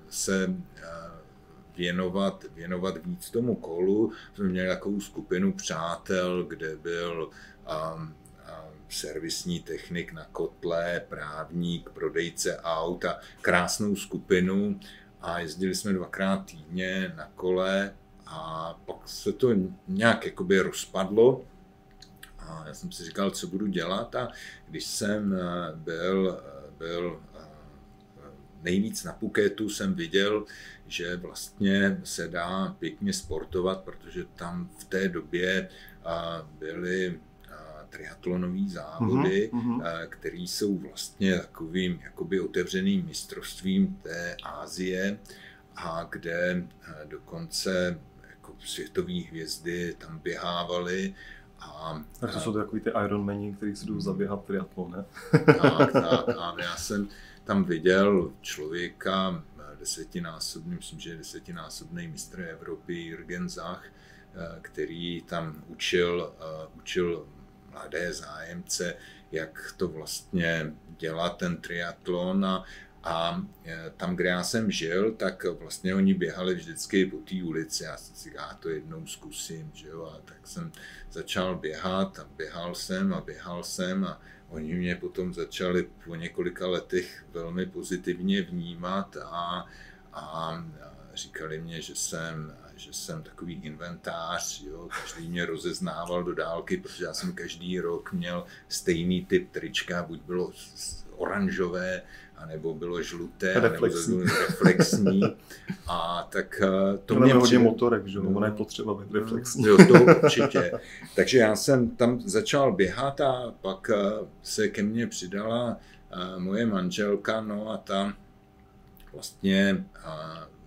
[0.09, 0.55] se uh,
[1.77, 4.11] věnovat, věnovat víc tomu kolu.
[4.35, 7.29] Jsme měli takovou skupinu přátel, kde byl
[7.97, 8.13] um,
[8.93, 14.79] servisní technik na kotle, právník, prodejce aut a krásnou skupinu.
[15.21, 17.93] A jezdili jsme dvakrát týdně na kole
[18.25, 19.49] a pak se to
[19.87, 21.45] nějak jakoby rozpadlo.
[22.39, 24.15] A já jsem si říkal, co budu dělat.
[24.15, 24.31] A
[24.67, 25.39] když jsem eh,
[25.75, 27.39] byl, eh, byl eh,
[28.61, 30.45] nejvíc na Puketu, jsem viděl,
[30.87, 35.69] že vlastně se dá pěkně sportovat, protože tam v té době
[36.59, 37.19] byly
[37.91, 40.07] triatlonové závody, mm-hmm.
[40.09, 45.19] které jsou vlastně takovým jakoby otevřeným mistrovstvím té Ázie
[45.75, 47.99] a kde eh, dokonce
[48.29, 51.15] jako světové hvězdy tam běhávaly.
[51.59, 54.01] A, a to jsou takový ty Ironmani, kteří si jdou mhm.
[54.01, 55.05] zaběhat triatlon, ne?
[55.45, 56.29] tak, tak.
[56.37, 57.09] A já jsem
[57.43, 63.83] tam viděl člověka, eh, desetinásobný, myslím, že desetinásobný mistr Evropy, Jürgen Zach,
[64.61, 66.33] který tam učil,
[66.75, 67.27] učil
[67.71, 68.95] mladé zájemce,
[69.31, 72.63] jak to vlastně dělat ten triatlon a,
[73.03, 77.83] a e, tam, kde já jsem žil, tak vlastně oni běhali vždycky po té ulici.
[77.83, 80.13] Já jsem si já to jednou zkusím, že jo?
[80.15, 80.71] A tak jsem
[81.11, 86.67] začal běhat a běhal jsem a běhal jsem a oni mě potom začali po několika
[86.67, 89.67] letech velmi pozitivně vnímat a,
[90.13, 90.65] a
[91.13, 97.05] říkali mě, že jsem že jsem takový inventář, jo, každý mě rozeznával do dálky, protože
[97.05, 100.51] já jsem každý rok měl stejný typ trička, buď bylo
[101.15, 102.01] oranžové,
[102.37, 104.17] anebo bylo žluté, reflexní.
[104.17, 105.21] nebo reflexní.
[105.87, 107.63] A tak eh, to mě hodně přijde...
[107.63, 109.65] motorek, že ono je potřeba být reflexní.
[109.65, 110.71] Jo, to určitě.
[111.15, 115.77] Takže já jsem tam začal běhat a pak eh, se ke mně přidala
[116.11, 118.13] eh, moje manželka, no a ta
[119.13, 119.85] vlastně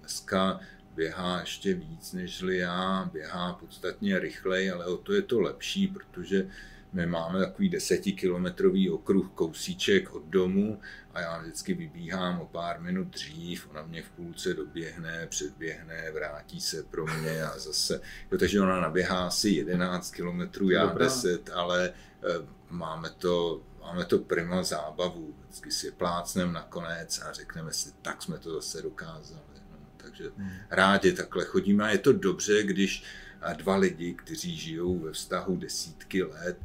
[0.00, 0.61] dneska
[0.95, 6.49] běhá ještě víc než já, běhá podstatně rychleji, ale o to je to lepší, protože
[6.93, 10.81] my máme takový desetikilometrový okruh kousíček od domu
[11.15, 16.61] a já vždycky vybíhám o pár minut dřív, ona mě v půlce doběhne, předběhne, vrátí
[16.61, 18.01] se pro mě a zase,
[18.33, 21.05] jo, takže ona naběhá asi 11 kilometrů, já Dobrá.
[21.05, 21.93] 10, ale e,
[22.69, 28.39] máme to, máme to prima zábavu, vždycky si plácnem nakonec a řekneme si, tak jsme
[28.39, 29.54] to zase dokázali
[30.14, 30.50] takže hmm.
[30.70, 33.05] rádi takhle chodíme a je to dobře, když
[33.57, 36.59] dva lidi, kteří žijou ve vztahu desítky let,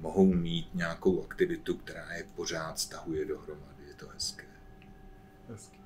[0.00, 3.82] mohou mít nějakou aktivitu, která je pořád stahuje dohromady.
[3.88, 4.44] Je to hezké.
[5.48, 5.78] Hezky.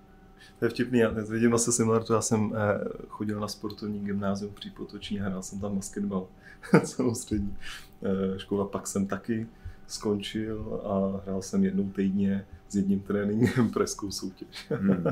[0.59, 4.71] To je vtipný, já vidím asi simulatu, já jsem eh, chodil na sportovní gymnázium při
[4.71, 6.29] Potoční a hrál jsem tam basketbal
[6.85, 7.57] celou střední
[8.03, 9.47] eh, škola, pak jsem taky
[9.87, 14.67] skončil a hrál jsem jednou týdně s jedním tréninkem preskou soutěž.
[14.71, 15.05] Hmm.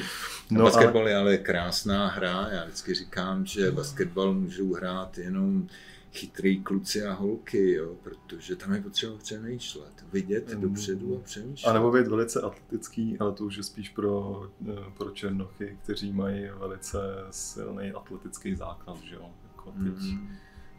[0.50, 1.10] No, basketbal ale...
[1.10, 2.48] je ale krásná hra.
[2.52, 5.68] Já vždycky říkám, že basketbal můžou hrát jenom
[6.12, 10.60] chytrý kluci a holky, jo, protože tam je potřeba přemýšlet, vidět mm.
[10.60, 11.70] dopředu a přemýšlet.
[11.70, 16.12] A nebo být velice atletický, ale to už je spíš pro, eh, pro černochy, kteří
[16.12, 16.98] mají velice
[17.30, 19.30] silný atletický základ, že jo.
[19.44, 20.28] Jako teď, mm.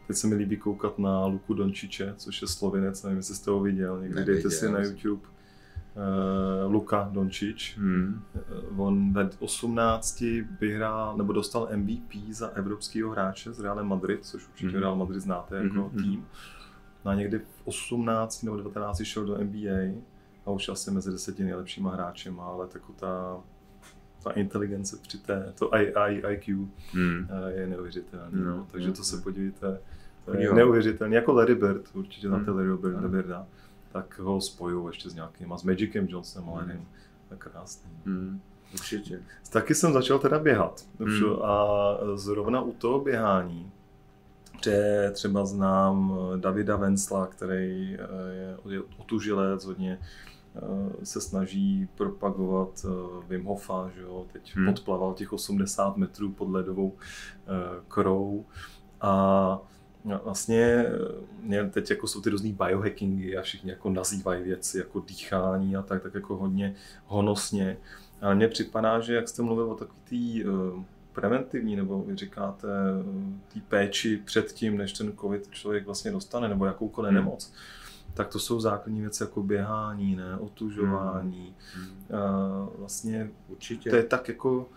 [0.06, 3.60] teď se mi líbí koukat na Luku Dončiče, což je slovinec, nevím, jestli jste ho
[3.60, 4.34] viděl, někdy Neviděl.
[4.34, 5.28] dejte si na YouTube
[5.98, 7.78] uh, Luka Dončič.
[7.78, 8.22] Hmm.
[8.74, 10.24] Uh, on ve 18
[10.60, 14.80] vyhrál, nebo dostal MVP za evropského hráče z Real Madrid, což určitě hmm.
[14.80, 16.02] Real Madrid znáte jako hmm.
[16.02, 16.26] tým.
[17.04, 20.00] No a někdy v 18 nebo 19 šel do NBA
[20.46, 23.36] a už asi mezi deseti nejlepšíma hráčema, ale jako ta,
[24.22, 27.28] ta inteligence při té, to AI, IQ hmm.
[27.30, 28.44] uh, je neuvěřitelný.
[28.44, 29.80] No, takže to se podívejte,
[30.24, 32.56] to je neuvěřitelný, jako Larry Bird, určitě znáte hmm.
[32.56, 33.46] Larry Birda
[33.92, 36.88] tak ho spojují ještě s nějakýma, s Magicem Johnsonem, ale nevím,
[37.28, 37.90] tak krásný.
[38.06, 38.40] Hmm.
[38.74, 39.22] Určitě.
[39.50, 41.42] Taky jsem začal teda běhat hmm.
[41.42, 41.76] a
[42.14, 43.72] zrovna u toho běhání,
[44.64, 47.98] že třeba znám Davida Vencla, který
[48.68, 49.98] je otužilec, hodně
[51.02, 52.86] se snaží propagovat
[53.28, 54.66] Wim Hofa, že jo, teď hmm.
[54.66, 56.96] podplaval těch 80 metrů pod ledovou
[57.88, 58.44] krou
[59.00, 59.58] a
[60.04, 60.86] vlastně
[61.70, 66.02] teď jako jsou ty různý biohackingy a všichni jako nazývají věci jako dýchání a tak,
[66.02, 66.74] tak jako hodně
[67.06, 67.76] honosně.
[68.20, 70.44] Ale mně připadá, že jak jste mluvil o takový tý
[71.12, 72.68] preventivní, nebo vy říkáte
[73.54, 77.14] té péči před tím, než ten covid člověk vlastně dostane, nebo jakoukoliv hmm.
[77.14, 77.52] nemoc,
[78.14, 81.54] tak to jsou základní věci jako běhání, ne, otužování.
[81.74, 82.20] Hmm.
[82.20, 83.90] A vlastně Určitě.
[83.90, 84.68] to je tak jako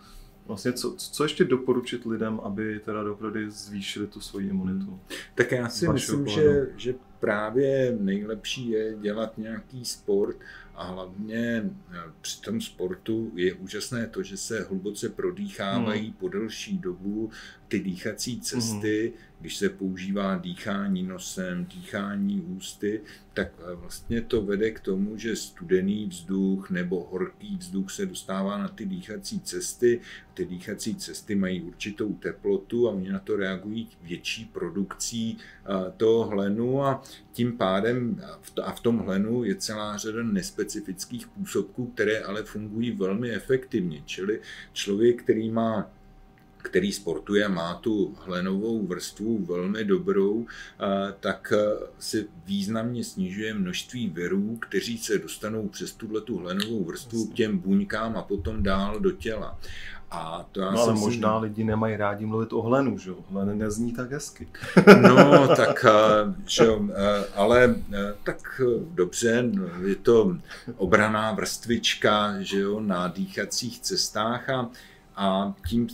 [0.46, 5.00] Vlastně co, co ještě doporučit lidem, aby teda opravdu zvýšili tu svoji imunitu?
[5.34, 10.36] Tak já si myslím, že, že právě nejlepší je dělat nějaký sport
[10.74, 16.12] a hlavně eh, při tom sportu je úžasné to, že se hluboce prodýchávají hmm.
[16.12, 17.30] po delší dobu
[17.68, 19.31] ty dýchací cesty, mm.
[19.42, 23.00] Když se používá dýchání nosem, dýchání ústy,
[23.34, 28.58] tak eh, vlastně to vede k tomu, že studený vzduch nebo horký vzduch se dostává
[28.58, 30.00] na ty dýchací cesty.
[30.34, 36.24] Ty dýchací cesty mají určitou teplotu a oni na to reagují větší produkcí eh, toho
[36.24, 38.22] hlenu a tím pádem
[38.62, 44.02] a v tom hlenu je celá řada nespecifických působků, které ale fungují velmi efektivně.
[44.04, 44.40] Čili
[44.72, 45.90] člověk, který má
[46.62, 50.46] který sportuje, má tu hlenovou vrstvu velmi dobrou,
[51.20, 51.52] tak
[51.98, 57.58] se významně snižuje množství virů, kteří se dostanou přes tuhle tu hlenovou vrstvu k těm
[57.58, 59.58] buňkám a potom dál do těla.
[60.14, 61.44] A to já no, ale možná si...
[61.44, 63.16] lidi nemají rádi mluvit o hlenu, že jo?
[63.30, 64.48] Hlen nezní tak hezky.
[65.02, 65.84] no, tak,
[66.46, 66.88] že jo,
[67.34, 67.74] ale
[68.22, 68.60] tak
[68.94, 69.44] dobře,
[69.86, 70.36] je to
[70.76, 74.70] obraná vrstvička, že jo, na dýchacích cestách a,
[75.16, 75.88] a tím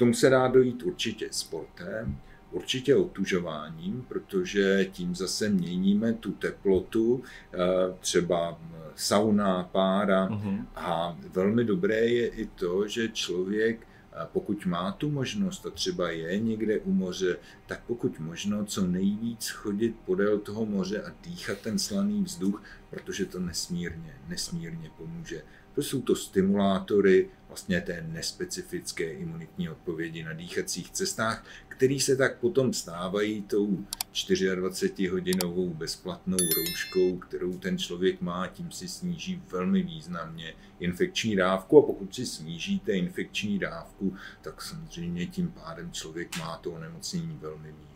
[0.00, 2.18] tomu se dá dojít určitě sportem,
[2.50, 7.22] určitě otužováním, protože tím zase měníme tu teplotu,
[7.52, 7.58] eh,
[8.00, 8.60] třeba
[8.94, 10.28] sauna, pára.
[10.28, 10.66] Uh-huh.
[10.74, 16.10] A velmi dobré je i to, že člověk eh, pokud má tu možnost a třeba
[16.10, 17.36] je někde u moře,
[17.66, 23.24] tak pokud možno co nejvíc chodit podél toho moře a dýchat ten slaný vzduch, protože
[23.24, 25.42] to nesmírně, nesmírně pomůže.
[25.74, 32.38] To jsou to stimulátory vlastně té nespecifické imunitní odpovědi na dýchacích cestách, který se tak
[32.38, 40.54] potom stávají tou 24-hodinovou bezplatnou rouškou, kterou ten člověk má, tím si sníží velmi významně
[40.80, 46.70] infekční dávku a pokud si snížíte infekční dávku, tak samozřejmě tím pádem člověk má to
[46.72, 47.89] onemocnění velmi mírné.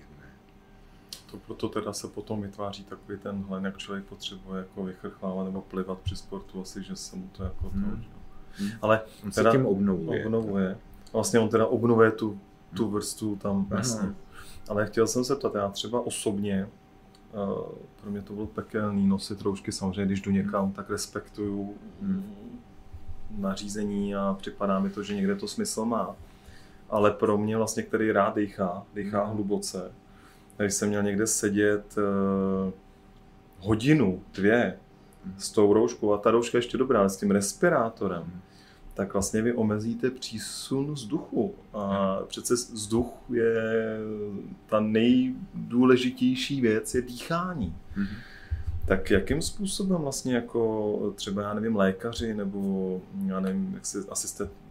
[1.30, 5.60] To proto teda se potom vytváří takový ten hlen, jak člověk potřebuje jako vychrchlávat nebo
[5.60, 8.02] plivat při sportu, asi, že se mu to jako hmm.
[8.02, 8.24] to,
[8.58, 8.70] Hmm.
[8.82, 10.24] Ale on teda se tím obnovuje.
[10.26, 10.78] obnovuje.
[11.12, 12.40] Vlastně on teda obnovuje tu,
[12.76, 12.94] tu hmm.
[12.94, 14.14] vrstvu tam vlastně.
[14.68, 16.68] Ale chtěl jsem se ptat, já třeba osobně,
[17.32, 17.64] uh,
[18.00, 22.58] pro mě to bylo pekelný nosit roušky, samozřejmě když jdu někam, tak respektuju hmm.
[23.30, 26.16] nařízení a připadá mi to, že někde to smysl má.
[26.90, 29.34] Ale pro mě vlastně, který rád dýchá, dýchá hmm.
[29.34, 29.92] hluboce,
[30.62, 32.72] když jsem měl někde sedět uh,
[33.58, 34.76] hodinu, dvě,
[35.38, 38.24] s tou rouškou, a ta rouška je ještě dobrá, s tím respirátorem,
[38.94, 41.54] tak vlastně vy omezíte přísun vzduchu.
[41.72, 43.54] A přece vzduch je
[44.66, 47.76] ta nejdůležitější věc, je dýchání.
[47.96, 48.16] Mm-hmm.
[48.86, 54.28] Tak jakým způsobem vlastně jako třeba, já nevím, lékaři nebo já nevím, jak si, asi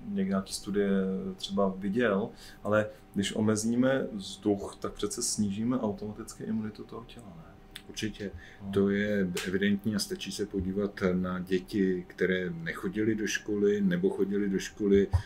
[0.07, 0.89] někdy nějaký studie
[1.35, 2.29] třeba viděl,
[2.63, 7.53] ale když omezíme vzduch, tak přece snížíme automaticky imunitu toho těla, ne?
[7.89, 8.31] Určitě.
[8.73, 14.49] To je evidentní a stačí se podívat na děti, které nechodily do školy nebo chodily
[14.49, 15.21] do školy eh,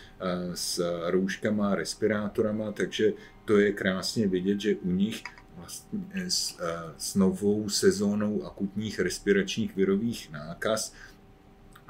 [0.54, 3.14] s rouškama, respirátorama, takže
[3.46, 5.24] to je krásně vidět, že u nich
[5.58, 10.94] vlastně s, eh, s novou sezónou akutních respiračních virových nákaz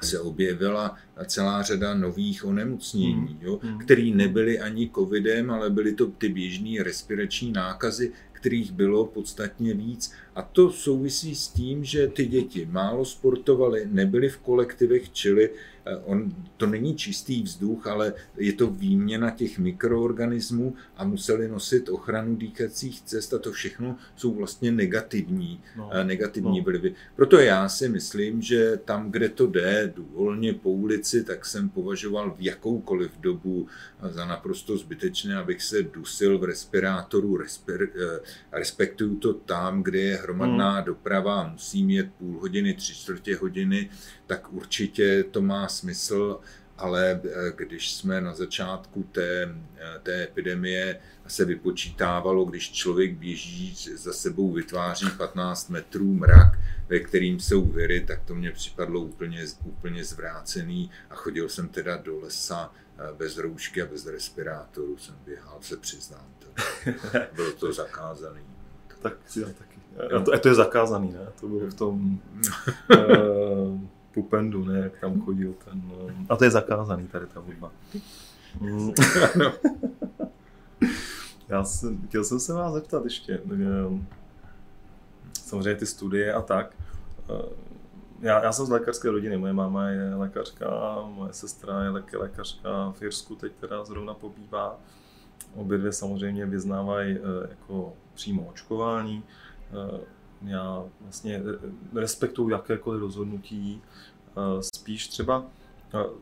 [0.04, 0.96] se objevila
[1.26, 3.38] celá řada nových onemocnění, hmm.
[3.40, 3.78] jo, hmm.
[3.78, 10.12] které nebyly ani covidem, ale byly to ty běžné respirační nákazy, kterých bylo podstatně víc.
[10.38, 15.96] A to souvisí s tím, že ty děti málo sportovaly, nebyly v kolektivech, čili eh,
[15.96, 22.36] on, to není čistý vzduch, ale je to výměna těch mikroorganismů a museli nosit ochranu
[22.36, 26.64] dýchacích cest a to všechno jsou vlastně negativní, no, eh, negativní no.
[26.64, 26.94] vlivy.
[27.16, 32.30] Proto já si myslím, že tam, kde to jde, volně po ulici, tak jsem považoval
[32.30, 33.66] v jakoukoliv dobu
[34.10, 38.20] za naprosto zbytečné, abych se dusil v respirátoru, respir, eh,
[38.52, 40.84] respektuju to tam, kde je hromadná hmm.
[40.84, 43.90] doprava, musím jet půl hodiny, tři čtvrtě hodiny,
[44.26, 46.40] tak určitě to má smysl
[46.78, 47.20] ale
[47.56, 49.54] když jsme na začátku té,
[50.02, 56.58] té epidemie se vypočítávalo, když člověk běží za sebou, vytváří 15 metrů mrak,
[56.88, 61.96] ve kterým jsou viry, tak to mě připadlo úplně, úplně zvrácený a chodil jsem teda
[61.96, 62.72] do lesa
[63.16, 66.34] bez roušky a bez respirátoru jsem běhal, se přiznám.
[66.40, 66.46] To
[67.34, 68.57] bylo to zakázané.
[69.02, 69.78] Tak já taky.
[70.16, 71.26] A to, a to je zakázaný, ne?
[71.40, 72.20] To bylo v tom
[72.90, 73.80] uh,
[74.14, 74.78] Pupendu, ne?
[74.78, 75.82] Jak tam chodil ten...
[76.04, 77.70] Uh, a to je zakázaný tady ta hudba.
[78.60, 78.92] Mm.
[81.48, 83.38] já jsem, chtěl jsem se vás zeptat ještě.
[83.38, 84.00] Uh,
[85.32, 86.74] samozřejmě ty studie a tak.
[88.20, 90.66] Já, já jsem z lékařské rodiny, moje máma je lékařka,
[91.14, 94.78] moje sestra je také lékařka v Jirsku, teď teda zrovna pobývá.
[95.54, 99.22] Obě dvě samozřejmě vyznávají eh, jako přímo očkování.
[99.22, 100.00] Eh,
[100.42, 101.42] já vlastně
[101.94, 105.46] respektuju jakékoliv rozhodnutí, eh, spíš třeba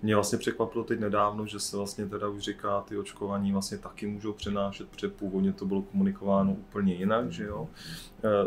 [0.03, 4.07] mě vlastně překvapilo teď nedávno, že se vlastně teda už říká, ty očkování vlastně taky
[4.07, 7.68] můžou přenášet, protože původně to bylo komunikováno úplně jinak, že jo.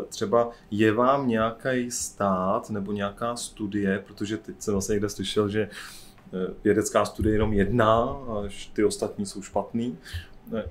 [0.08, 5.68] Třeba je vám nějaký stát nebo nějaká studie, protože teď jsem vlastně někde slyšel, že
[6.64, 8.16] vědecká studie je jenom jedna,
[8.72, 9.98] ty ostatní jsou špatný.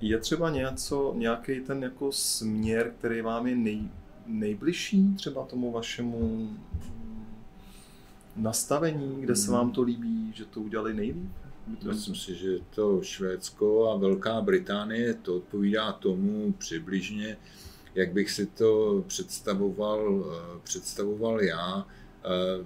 [0.01, 3.89] Je třeba něco, nějaký ten jako směr, který vám je nej,
[4.25, 6.49] nejbližší třeba tomu vašemu
[8.36, 11.32] nastavení, kde se vám to líbí, že to udělali nejlíp?
[11.84, 17.38] Myslím si, že to Švédsko a Velká Británie to odpovídá tomu přibližně,
[17.95, 21.88] jak bych si to představoval, eh, představoval já.
[22.25, 22.65] Eh,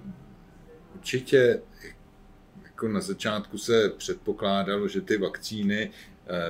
[0.94, 1.62] určitě
[2.64, 5.90] jako na začátku se předpokládalo, že ty vakcíny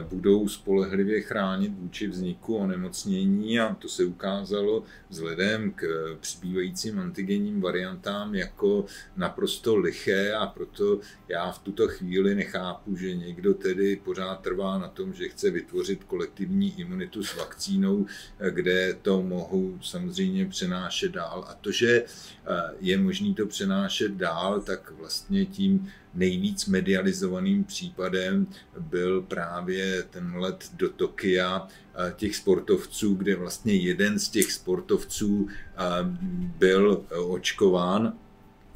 [0.08, 7.60] budou spolehlivě chránit vůči vzniku onemocnění a to se ukázalo vzhledem k eh, přibývajícím antigenním
[7.60, 8.84] variantám jako
[9.16, 14.88] naprosto liché a proto já v tuto chvíli nechápu, že někdo tedy pořád trvá na
[14.88, 18.06] tom, že chce vytvořit kolektivní imunitu s vakcínou,
[18.38, 21.44] eh, kde to mohou samozřejmě přenášet dál.
[21.48, 22.04] A to, že
[22.80, 28.46] je možný to přenášet dál, tak vlastně tím nejvíc medializovaným případem
[28.78, 31.68] byl právě ten let do Tokia
[32.16, 35.48] těch sportovců, kde vlastně jeden z těch sportovců
[36.58, 38.12] byl očkován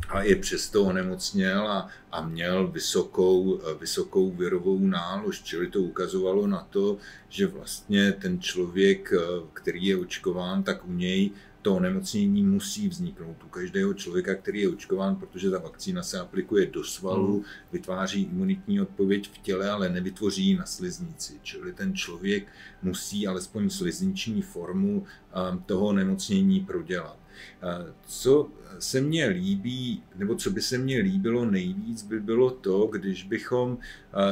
[0.09, 6.67] a je přesto onemocněl a, a měl vysokou, vysokou virovou nálož, čili to ukazovalo na
[6.71, 6.97] to,
[7.29, 9.13] že vlastně ten člověk,
[9.53, 11.31] který je očkován, tak u něj
[11.69, 16.67] to onemocnění musí vzniknout u každého člověka, který je očkován, protože ta vakcína se aplikuje
[16.67, 17.45] do svalu, hmm.
[17.73, 21.35] vytváří imunitní odpověď v těle, ale nevytvoří ji na sliznici.
[21.43, 22.47] Čili ten člověk
[22.83, 25.05] musí alespoň slizniční formu
[25.53, 27.19] um, toho onemocnění prodělat.
[27.63, 28.49] Uh, co
[28.79, 33.71] se mně líbí, nebo co by se mně líbilo nejvíc, by bylo to, když bychom
[33.73, 33.79] uh,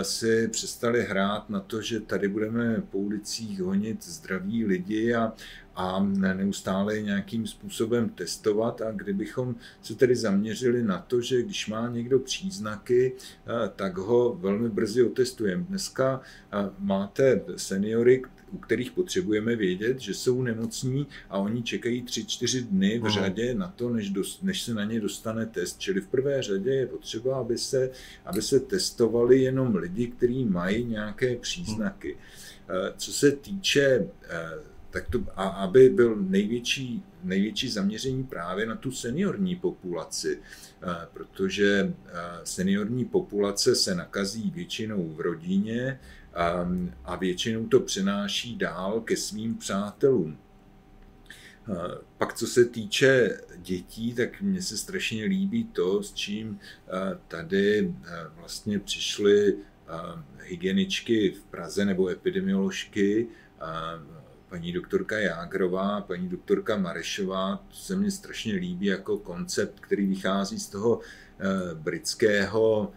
[0.03, 5.32] si přestali hrát na to, že tady budeme po ulicích honit zdraví lidi a,
[5.77, 11.89] a neustále nějakým způsobem testovat a kdybychom se tedy zaměřili na to, že když má
[11.89, 15.64] někdo příznaky, eh, tak ho velmi brzy otestujeme.
[15.68, 18.22] Dneska eh, máte seniory,
[18.53, 23.68] u kterých potřebujeme vědět, že jsou nemocní a oni čekají 3-4 dny v řadě na
[23.68, 25.79] to, než, dost, než se na ně dostane test.
[25.79, 27.91] Čili v prvé řadě je potřeba, aby se,
[28.24, 32.16] aby se testovali jenom lidi, kteří mají nějaké příznaky.
[32.68, 34.09] Eh, co se týče
[34.97, 40.40] tak to, a aby byl největší, největší zaměření právě na tu seniorní populaci,
[40.82, 42.12] eh, protože eh,
[42.44, 46.01] seniorní populace se nakazí většinou v rodině
[46.34, 50.38] ehm, a většinou to přenáší dál ke svým přátelům.
[51.68, 51.74] Eh,
[52.18, 56.59] pak co se týče dětí, tak mně se strašně líbí to, s čím
[57.28, 57.94] tady
[58.36, 59.57] vlastně přišly
[60.42, 63.28] hygieničky v Praze nebo epidemioložky
[64.57, 70.59] paní doktorka Jágrová, paní doktorka Marešová, to se mně strašně líbí jako koncept, který vychází
[70.59, 72.92] z toho eh, britského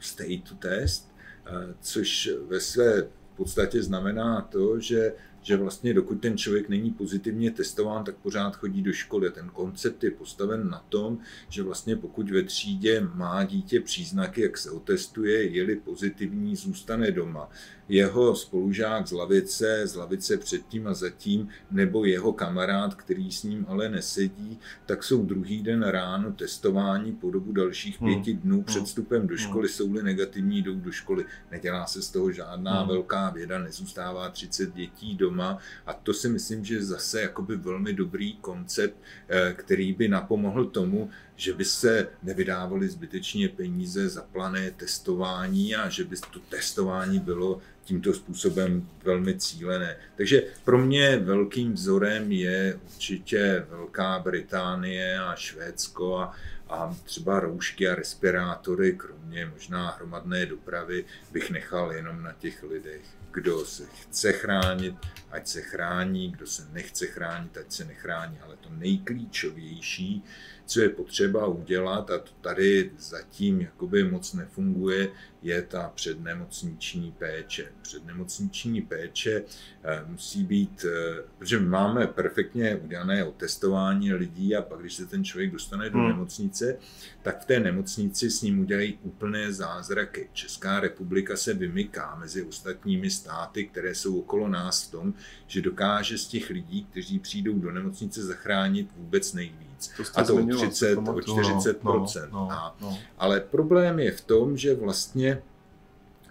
[0.00, 1.14] state to test,
[1.46, 5.12] eh, což ve své podstatě znamená to, že
[5.44, 9.30] že vlastně dokud ten člověk není pozitivně testován, tak pořád chodí do školy.
[9.30, 11.18] Ten koncept je postaven na tom,
[11.48, 17.50] že vlastně pokud ve třídě má dítě příznaky, jak se otestuje, je-li pozitivní, zůstane doma
[17.88, 23.66] jeho spolužák z lavice, z lavice předtím a zatím, nebo jeho kamarád, který s ním
[23.68, 28.14] ale nesedí, tak jsou druhý den ráno testování po dobu dalších hmm.
[28.14, 28.64] pěti dnů hmm.
[28.64, 29.44] před vstupem do hmm.
[29.44, 31.24] školy, jsou-li negativní, jdou do školy.
[31.50, 32.88] Nedělá se z toho žádná hmm.
[32.88, 37.92] velká věda, nezůstává 30 dětí doma a to si myslím, že je zase jakoby velmi
[37.92, 38.96] dobrý koncept,
[39.28, 45.88] eh, který by napomohl tomu, že by se nevydávaly zbytečně peníze za plané testování a
[45.88, 49.96] že by to testování bylo tímto způsobem velmi cílené.
[50.16, 56.36] Takže pro mě velkým vzorem je určitě Velká Británie a Švédsko a,
[56.68, 63.02] a třeba roušky a respirátory, kromě možná hromadné dopravy, bych nechal jenom na těch lidech.
[63.32, 64.94] Kdo se chce chránit,
[65.30, 70.24] ať se chrání, kdo se nechce chránit, ať se nechrání, ale to nejklíčovější
[70.66, 75.08] co je potřeba udělat, a to tady zatím jakoby moc nefunguje,
[75.42, 77.72] je ta přednemocniční péče.
[77.82, 79.42] Přednemocniční péče
[79.84, 85.24] eh, musí být, eh, protože máme perfektně udělané otestování lidí a pak, když se ten
[85.24, 86.08] člověk dostane do hmm.
[86.08, 86.76] nemocnice,
[87.22, 90.28] tak v té nemocnici s ním udělají úplné zázraky.
[90.32, 95.14] Česká republika se vymyká mezi ostatními státy, které jsou okolo nás v tom,
[95.46, 99.63] že dokáže z těch lidí, kteří přijdou do nemocnice, zachránit vůbec nejvíc.
[99.96, 102.98] To a to o 30, o 40 no, no, no, no.
[103.18, 105.42] Ale problém je v tom, že vlastně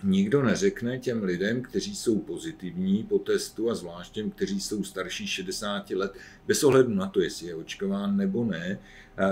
[0.04, 5.28] nikdo neřekne těm lidem, kteří jsou pozitivní po testu a zvlášť těm, kteří jsou starší
[5.28, 6.14] 60 let,
[6.48, 8.80] bez ohledu na to, jestli je očkován nebo ne,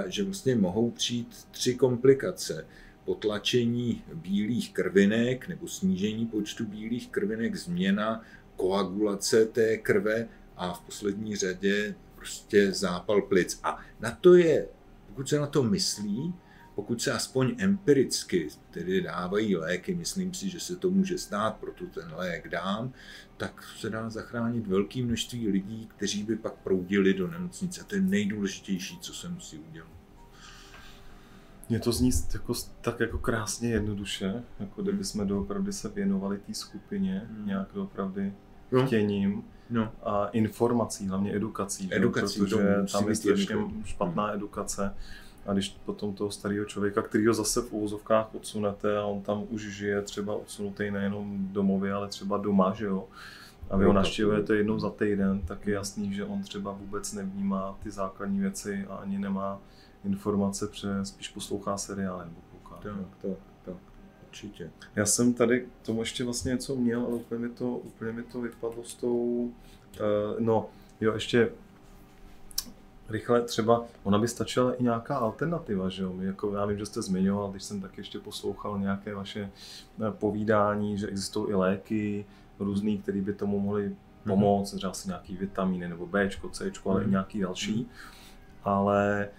[0.07, 2.67] že vlastně mohou přijít tři komplikace.
[3.05, 8.21] Potlačení bílých krvinek nebo snížení počtu bílých krvinek, změna
[8.55, 13.59] koagulace té krve a v poslední řadě prostě zápal plic.
[13.63, 14.67] A na to je,
[15.07, 16.33] pokud se na to myslí,
[16.75, 21.85] pokud se aspoň empiricky tedy dávají léky, myslím si, že se to může stát, proto
[21.85, 22.93] ten lék dám,
[23.37, 27.83] tak se dá zachránit velké množství lidí, kteří by pak proudili do nemocnice.
[27.83, 29.91] To je nejdůležitější, co se musí udělat.
[31.69, 36.53] Mně to zní jako, tak jako krásně jednoduše, jako kdyby jsme doopravdy se věnovali té
[36.53, 37.45] skupině, hmm.
[37.45, 38.33] nějak doopravdy
[38.71, 38.85] no.
[38.85, 39.43] chtěním no.
[40.03, 41.89] A informací, hlavně edukací.
[41.91, 42.43] Edukací, že?
[42.45, 43.55] protože tam je strašně
[43.85, 44.35] špatná hmm.
[44.35, 44.93] edukace
[45.45, 49.43] a když potom toho starého člověka, který ho zase v úvozovkách odsunete a on tam
[49.49, 53.07] už žije třeba odsunutý nejenom domově, ale třeba doma, že jo,
[53.69, 57.77] a vy ho naštěvujete jednou za týden, tak je jasný, že on třeba vůbec nevnímá
[57.83, 59.59] ty základní věci a ani nemá
[60.05, 62.75] informace, protože spíš poslouchá seriály nebo kouká.
[62.83, 63.37] Tak, tak,
[64.31, 64.69] určitě.
[64.95, 68.41] Já jsem tady tomu ještě vlastně něco měl, ale úplně mi to, úplně mi to
[68.41, 69.49] vypadlo s tou, uh,
[70.39, 70.69] no,
[71.01, 71.49] jo, ještě
[73.09, 76.15] rychle třeba, ona by stačila i nějaká alternativa, že jo?
[76.19, 79.49] Jako, já vím, že jste zmiňoval, když jsem tak ještě poslouchal nějaké vaše
[80.07, 82.25] eh, povídání, že existují i léky
[82.59, 83.95] různý, které by tomu mohly mhm.
[84.27, 84.77] pomoct, mm-hmm.
[84.77, 87.01] třeba asi nějaký vitamíny nebo B, C, ale mm-hmm.
[87.01, 87.11] i mhm.
[87.11, 87.75] nějaký další.
[87.75, 87.87] Mm-hmm.
[88.63, 89.29] Ale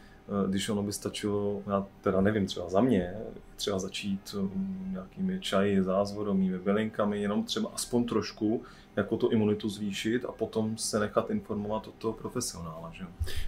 [0.49, 3.15] když ono by stačilo, já teda nevím, třeba za mě,
[3.57, 8.63] třeba začít mm, nějakými čaji, zázvoromými bylinkami, jenom třeba aspoň trošku,
[8.97, 12.93] jako tu imunitu zvýšit a potom se nechat informovat od toho profesionála.
[12.95, 13.05] Že?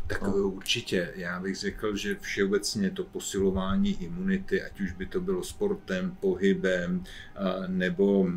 [0.07, 0.35] Tak no.
[0.35, 6.17] určitě, já bych řekl, že všeobecně to posilování imunity, ať už by to bylo sportem,
[6.21, 7.05] pohybem
[7.67, 8.29] nebo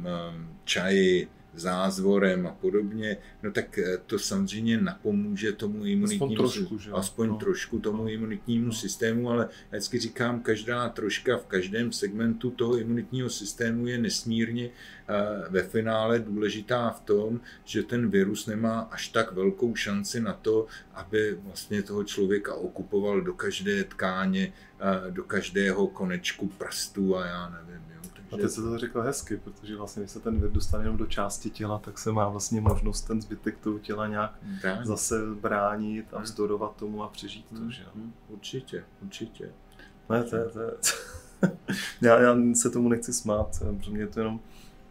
[0.63, 1.27] čaji,
[1.59, 6.91] zázvorem a podobně, no tak eh, to samozřejmě napomůže tomu imunitnímu, aspoň trošku, že?
[6.91, 7.35] aspoň no.
[7.35, 8.09] trošku tomu no.
[8.09, 8.73] imunitnímu no.
[8.73, 14.69] systému, ale já vždycky říkám, každá troška v každém segmentu toho imunitního systému je nesmírně
[14.69, 15.13] eh,
[15.49, 20.67] ve finále důležitá v tom, že ten virus nemá až tak velkou šanci na to,
[20.93, 27.49] aby vlastně toho člověka okupoval do každé tkáně, eh, do každého konečku prstů a já
[27.49, 27.77] nevím.
[28.31, 31.05] A teď se to řekl hezky, protože vlastně, když se ten vir dostane jenom do
[31.05, 34.85] části těla, tak se má vlastně možnost ten zbytek toho těla nějak Bránit.
[34.85, 37.71] zase bránit a vzdorovat tomu a přežít to, hmm.
[37.71, 38.13] že hmm.
[38.29, 39.51] Určitě, určitě.
[40.09, 40.71] Ne, to je, to je,
[42.01, 44.39] já, já se tomu nechci smát, protože mě to jenom,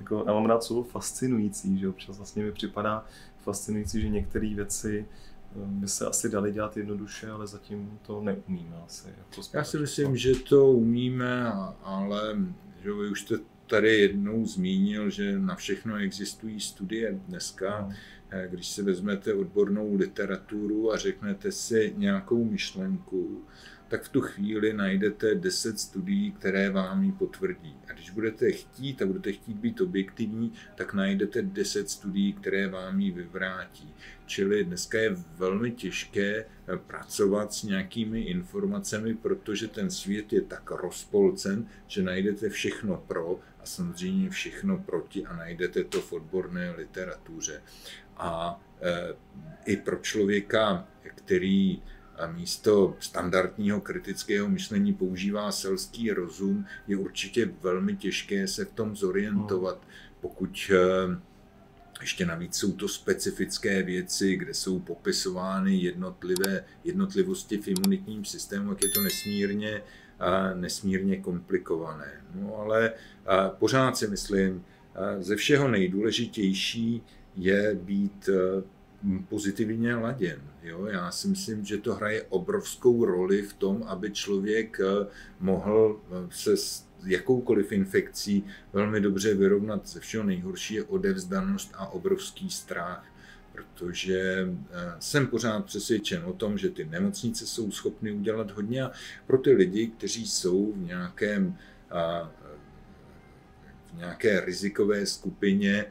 [0.00, 3.04] jako, já mám rád slovo fascinující, že občas vlastně mi připadá
[3.38, 8.76] fascinující, že některé věci eh, by se asi dali dělat jednoduše, ale zatím to neumíme
[8.86, 9.08] asi.
[9.18, 12.36] Jako Já si myslím, že to umíme, ale
[12.82, 13.34] že vy už jste
[13.66, 17.80] tady jednou zmínil, že na všechno existují studie dneska.
[17.80, 17.94] No.
[18.30, 23.44] Eh, když si vezmete odbornou literaturu a řeknete si nějakou myšlenku,
[23.88, 27.76] tak v tu chvíli najdete 10 studií, které vám ji potvrdí.
[27.88, 33.00] A když budete chtít a budete chtít být objektivní, tak najdete 10 studií, které vám
[33.00, 33.94] ji vyvrátí.
[34.26, 40.70] Čili dneska je velmi těžké eh, pracovat s nějakými informacemi, protože ten svět je tak
[40.70, 47.62] rozpolcen, že najdete všechno pro a samozřejmě všechno proti a najdete to v odborné literatuře.
[48.16, 49.14] A e,
[49.72, 51.82] i pro člověka, který
[52.18, 58.96] a místo standardního kritického myšlení používá selský rozum, je určitě velmi těžké se v tom
[58.96, 59.86] zorientovat,
[60.20, 60.70] pokud
[62.00, 68.82] ještě navíc jsou to specifické věci, kde jsou popisovány jednotlivé jednotlivosti v imunitním systému, jak
[68.82, 69.82] je to nesmírně,
[70.54, 72.12] nesmírně komplikované.
[72.34, 72.92] No ale
[73.48, 74.64] pořád si myslím,
[75.20, 77.02] ze všeho nejdůležitější
[77.36, 78.28] je být
[79.28, 80.40] pozitivně laděn.
[80.62, 80.86] Jo?
[80.86, 84.80] Já si myslím, že to hraje obrovskou roli v tom, aby člověk
[85.40, 86.00] mohl
[86.30, 86.54] se
[87.04, 89.88] jakoukoliv infekcí velmi dobře vyrovnat.
[89.88, 93.06] Ze všeho nejhorší je odevzdanost a obrovský strach,
[93.52, 98.90] protože eh, jsem pořád přesvědčen o tom, že ty nemocnice jsou schopny udělat hodně a
[99.26, 101.56] pro ty lidi, kteří jsou v nějakém
[103.86, 105.84] v nějaké rizikové skupině,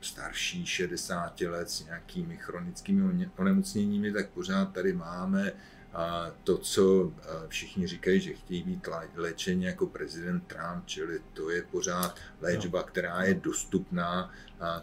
[0.00, 5.52] starší 60 let s nějakými chronickými onemocněními, tak pořád tady máme
[5.92, 7.12] a to, co
[7.48, 13.22] všichni říkají, že chtějí být léčeni jako prezident Trump, čili to je pořád léčba, která
[13.22, 14.32] je dostupná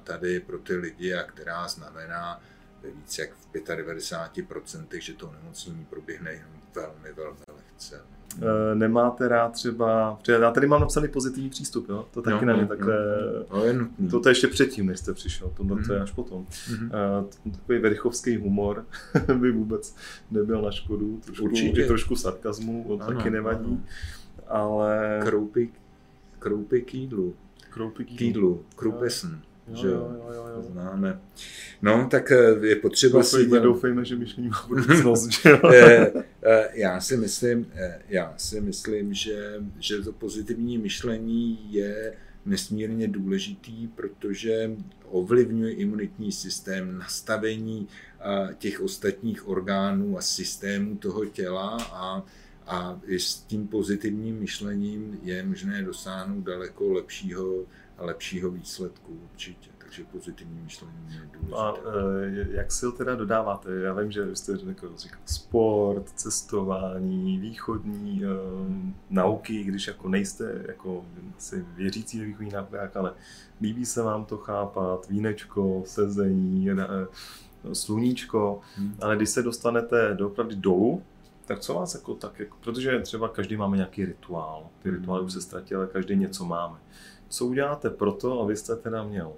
[0.03, 2.41] tady pro ty lidi a která znamená
[2.81, 8.01] ve více jak v 95%, že to onemocnění proběhne jenom velmi, velmi lehce.
[8.37, 12.05] Eh, nemáte rád třeba, já tady mám napsaný pozitivní přístup, jo?
[12.11, 12.95] to taky no, na mě no, takhle,
[13.69, 15.87] no, to, to ještě předtím, než jste přišel, to, mm-hmm.
[15.87, 16.03] to je mhm.
[16.03, 16.45] až potom.
[16.45, 17.23] Mm-hmm.
[17.43, 18.85] Uh, takový verichovský humor
[19.37, 19.95] by vůbec
[20.31, 21.85] nebyl na škodu, trošku, Určitě.
[21.85, 23.81] trošku sarkazmu, to ano, taky nevadí, ano.
[24.47, 25.19] ale...
[25.23, 25.69] Kroupy,
[26.39, 27.35] kroupy k jídlu.
[27.69, 28.65] Kroupy k jídlu.
[28.75, 29.41] Kroupesen.
[29.67, 30.61] Jo, že jo, jo, jo, jo.
[30.61, 31.19] známe.
[31.81, 33.49] No, tak eh, je potřeba doufejme, si...
[33.49, 33.63] Dělat...
[33.63, 35.59] Doufejme, že myšlení má budoucnost, že jo?
[35.73, 36.11] Eh,
[36.43, 37.67] eh, já si myslím,
[38.09, 42.13] já si myslím, že, že to pozitivní myšlení je
[42.45, 44.71] nesmírně důležitý, protože
[45.09, 47.87] ovlivňuje imunitní systém, nastavení
[48.57, 52.25] těch ostatních orgánů a systémů toho těla a,
[52.67, 57.65] a i s tím pozitivním myšlením je možné dosáhnout daleko lepšího
[58.01, 59.71] lepšího výsledku určitě.
[59.91, 61.57] Takže pozitivní myšlení je důležité.
[61.57, 61.73] A
[62.53, 63.71] e, jak si ho teda dodáváte?
[63.75, 68.27] Já vím, že jste řekl, říkal sport, cestování, východní e,
[69.09, 71.05] nauky, když jako nejste jako
[71.37, 73.13] si věřící ve východní naukách, ale
[73.61, 76.75] líbí se vám to chápat, vínečko, sezení, e,
[77.73, 78.95] sluníčko, hmm.
[79.01, 81.03] ale když se dostanete doopravdy dolů,
[81.45, 85.33] tak co vás jako tak, jako, protože třeba každý máme nějaký rituál, ty rituály už
[85.33, 86.77] se ztratily, ale každý něco máme
[87.31, 89.33] co uděláte pro to, abyste teda měl,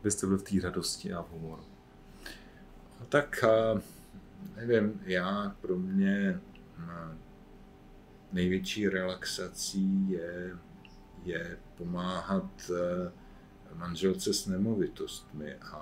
[0.00, 1.62] abyste byl v té radosti a v humoru?
[3.00, 3.44] No, tak
[4.56, 6.40] nevím, já pro mě
[8.32, 10.56] největší relaxací je,
[11.24, 13.12] je pomáhat e,
[13.74, 15.76] manželce s nemovitostmi a,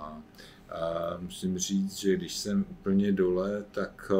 [0.69, 4.11] a musím říct, že když jsem úplně dole, tak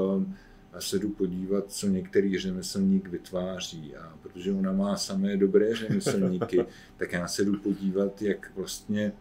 [0.73, 3.95] a se jdu podívat, co některý řemeslník vytváří.
[3.95, 6.65] A protože ona má samé dobré řemeslníky,
[6.97, 9.11] tak já se jdu podívat, jak vlastně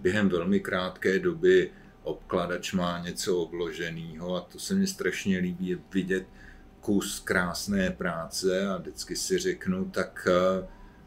[0.00, 1.70] během velmi krátké doby
[2.02, 6.26] obkladač má něco obloženého a to se mi strašně líbí, je vidět
[6.80, 10.28] kus krásné práce a vždycky si řeknu, tak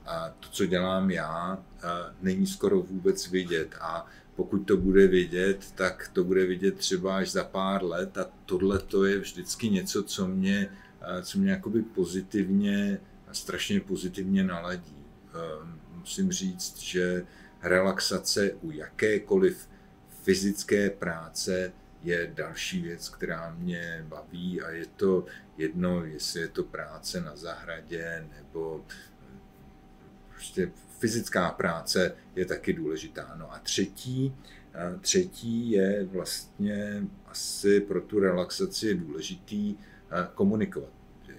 [0.05, 1.63] a to, co dělám já,
[2.21, 3.75] není skoro vůbec vidět.
[3.81, 4.07] A
[4.41, 8.79] pokud to bude vidět, tak to bude vidět třeba až za pár let a tohle
[8.79, 10.69] to je vždycky něco, co mě,
[11.01, 12.99] eh, co mě jakoby pozitivně,
[13.31, 15.05] strašně pozitivně naladí.
[15.33, 17.25] Ehm, musím říct, že
[17.61, 19.69] relaxace u jakékoliv
[20.23, 21.73] fyzické práce
[22.03, 25.25] je další věc, která mě baví a je to
[25.57, 28.85] jedno, jestli je to práce na zahradě nebo
[30.41, 33.35] prostě fyzická práce je taky důležitá.
[33.39, 34.35] No a třetí,
[35.01, 39.75] třetí je vlastně asi pro tu relaxaci důležitý
[40.35, 40.89] komunikovat.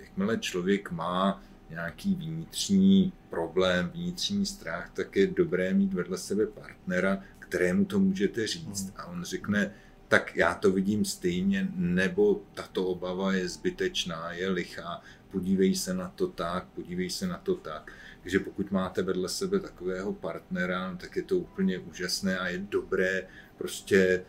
[0.00, 7.22] Jakmile člověk má nějaký vnitřní problém, vnitřní strach, tak je dobré mít vedle sebe partnera,
[7.38, 8.82] kterému to můžete říct.
[8.82, 8.92] Hmm.
[8.96, 9.74] A on řekne,
[10.08, 16.08] tak já to vidím stejně, nebo tato obava je zbytečná, je lichá, podívej se na
[16.08, 17.92] to tak, podívej se na to tak.
[18.22, 23.26] Takže pokud máte vedle sebe takového partnera, tak je to úplně úžasné a je dobré
[23.56, 24.24] prostě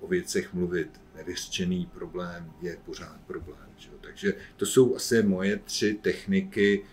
[0.00, 1.00] o věcech mluvit.
[1.16, 3.68] Nevyřčený problém je pořád problém.
[3.76, 3.88] Že?
[4.00, 6.84] Takže to jsou asi moje tři techniky,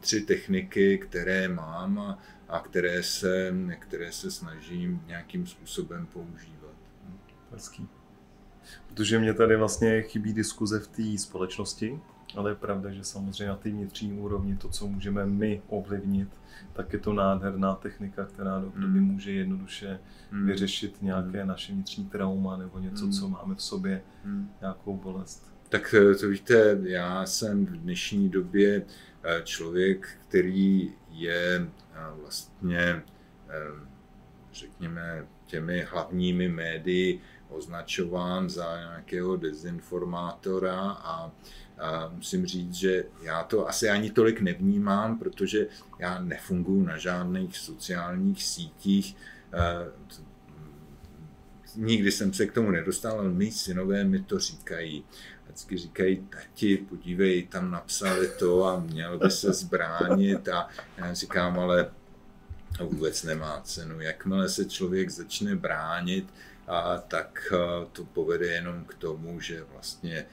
[0.00, 2.18] tři techniky, které mám a,
[2.48, 6.74] a které, se, které se snažím nějakým způsobem používat.
[7.52, 7.88] Hezký.
[8.86, 12.00] Protože mě tady vlastně chybí diskuze v té společnosti,
[12.36, 16.28] ale je pravda, že samozřejmě na té vnitřní úrovni to, co můžeme my ovlivnit,
[16.72, 19.04] tak je to nádherná technika, která do hmm.
[19.04, 20.00] může jednoduše
[20.30, 20.46] hmm.
[20.46, 21.48] vyřešit nějaké hmm.
[21.48, 23.12] naše vnitřní trauma nebo něco, hmm.
[23.12, 24.50] co máme v sobě, hmm.
[24.60, 25.52] nějakou bolest.
[25.68, 28.82] Tak eh, to víte, já jsem v dnešní době
[29.22, 33.02] eh, člověk, který je eh, vlastně
[34.52, 41.32] řekněme, těmi hlavními médii označován za nějakého dezinformátora a,
[41.78, 45.66] a musím říct, že já to asi ani tolik nevnímám, protože
[45.98, 49.16] já nefunguji na žádných sociálních sítích.
[51.76, 55.04] Nikdy jsem se k tomu nedostal, ale mý synové mi to říkají.
[55.44, 61.58] Vždycky říkají, tati, podívej, tam napsali to a měl by se zbránit a já říkám,
[61.58, 61.90] ale
[62.80, 64.00] vůbec nemá cenu.
[64.00, 66.34] Jakmile se člověk začne bránit,
[66.66, 67.52] a tak
[67.92, 70.26] to povede jenom k tomu, že vlastně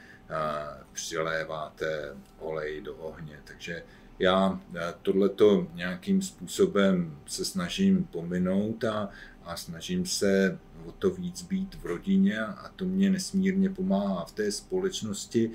[0.91, 3.39] přiléváte olej do ohně.
[3.43, 3.83] Takže
[4.19, 4.61] já
[5.01, 9.09] tohleto nějakým způsobem se snažím pominout a,
[9.43, 14.31] a snažím se o to víc být v rodině a to mě nesmírně pomáhá v
[14.31, 15.51] té společnosti.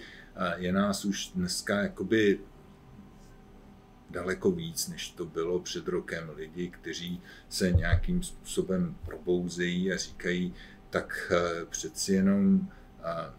[0.56, 2.40] Je nás už dneska jakoby
[4.10, 6.30] daleko víc, než to bylo před rokem.
[6.36, 10.54] Lidi, kteří se nějakým způsobem probouzejí a říkají,
[10.90, 12.68] tak eh, přeci jenom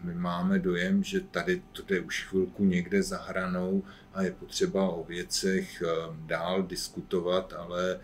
[0.00, 3.82] my máme dojem, že tady to jde už chvilku někde za hranou
[4.14, 5.86] a je potřeba o věcech eh,
[6.26, 8.00] dál diskutovat, ale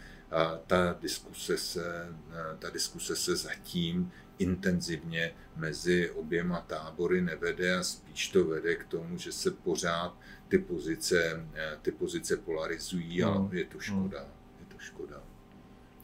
[0.67, 8.29] ta diskuse se, eh, ta diskuse se zatím intenzivně mezi oběma tábory nevede a spíš
[8.29, 10.17] to vede k tomu, že se pořád
[10.49, 11.47] ty pozice,
[11.83, 13.51] ty pozice polarizují a no.
[13.53, 14.21] je to škoda.
[14.61, 15.23] Je to škoda.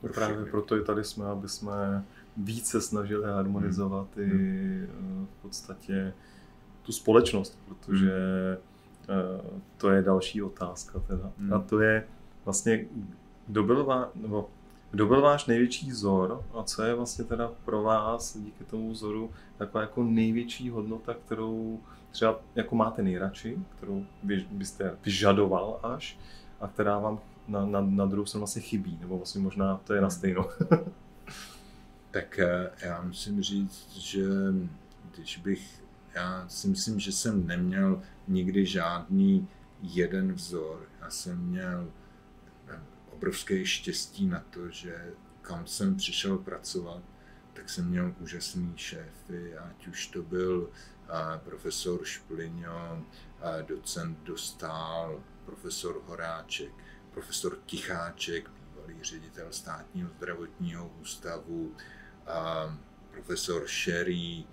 [0.00, 2.05] Pro Právě proto i tady jsme, aby jsme
[2.37, 4.30] více snažili harmonizovat hmm.
[4.30, 5.26] i hmm.
[5.39, 6.12] v podstatě
[6.82, 8.12] tu společnost, protože
[9.09, 9.61] hmm.
[9.76, 11.32] to je další otázka teda.
[11.39, 11.53] Hmm.
[11.53, 12.07] A to je
[12.45, 12.85] vlastně,
[13.47, 14.51] kdo byl, vá, nebo
[14.91, 19.30] kdo byl váš největší vzor a co je vlastně teda pro vás díky tomu vzoru
[19.59, 21.80] taková jako největší hodnota, kterou
[22.11, 26.18] třeba jako máte nejradši, kterou by, byste vyžadoval až
[26.61, 30.01] a která vám na, na, na druhou stranu vlastně chybí, nebo vlastně možná to je
[30.01, 30.47] na stejno.
[32.14, 34.24] tak eh, já musím říct, že
[35.14, 35.82] když bych,
[36.14, 39.48] já si myslím, že jsem neměl nikdy žádný
[39.82, 40.88] jeden vzor.
[41.00, 41.92] Já jsem měl
[42.68, 42.80] eh,
[43.12, 45.12] obrovské štěstí na to, že
[45.42, 47.02] kam jsem přišel pracovat,
[47.52, 50.70] tak jsem měl úžasný šéfy, ať už to byl
[51.44, 53.04] profesor Šplino,
[53.66, 56.72] docent Dostál, profesor Horáček,
[57.12, 58.50] profesor Ticháček,
[58.84, 61.74] bývalý ředitel státního zdravotního ústavu,
[63.10, 64.44] profesor Sherry.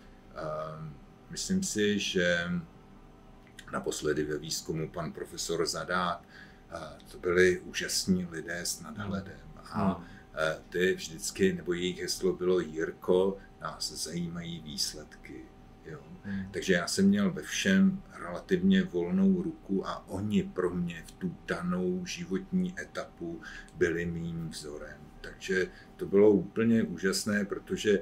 [1.29, 2.51] Myslím si, že
[3.71, 6.23] naposledy ve výzkumu pan profesor Zadák,
[7.11, 9.39] to byli úžasní lidé s nadhledem.
[9.71, 10.05] A hmm.
[10.69, 15.45] ty vždycky, nebo jejich heslo bylo Jirko, nás zajímají výsledky.
[15.85, 15.99] Jo.
[16.23, 16.51] Hmm.
[16.51, 21.35] Takže já jsem měl ve všem relativně volnou ruku a oni pro mě v tu
[21.47, 23.41] danou životní etapu
[23.77, 24.97] byli mým vzorem.
[25.21, 27.99] Takže to bylo úplně úžasné, protože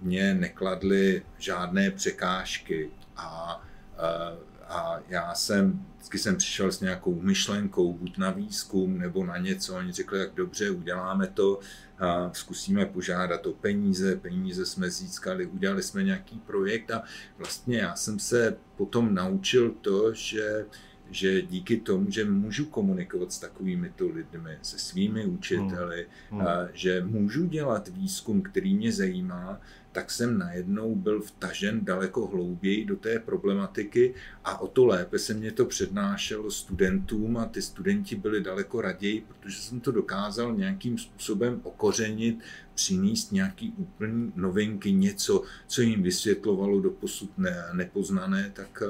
[0.00, 3.62] mě nekladly žádné překážky a,
[3.96, 4.32] a,
[4.68, 9.76] a já jsem, vždycky jsem přišel s nějakou myšlenkou, buď na výzkum nebo na něco,
[9.76, 11.60] oni řekli, jak dobře, uděláme to,
[11.98, 17.02] a zkusíme požádat o peníze, peníze jsme získali, udělali jsme nějaký projekt a
[17.38, 20.66] vlastně já jsem se potom naučil to, že
[21.10, 26.40] že díky tomu, že můžu komunikovat s takovými to lidmi, se svými učiteli, hmm.
[26.40, 26.48] Hmm.
[26.48, 29.60] A, že můžu dělat výzkum, který mě zajímá,
[29.98, 35.34] tak jsem najednou byl vtažen daleko hlouběji do té problematiky a o to lépe se
[35.34, 40.98] mě to přednášelo studentům a ty studenti byli daleko raději, protože jsem to dokázal nějakým
[40.98, 42.38] způsobem okořenit,
[42.74, 48.82] přinést nějaký úplný novinky, něco, co jim vysvětlovalo do posud ne, nepoznané, tak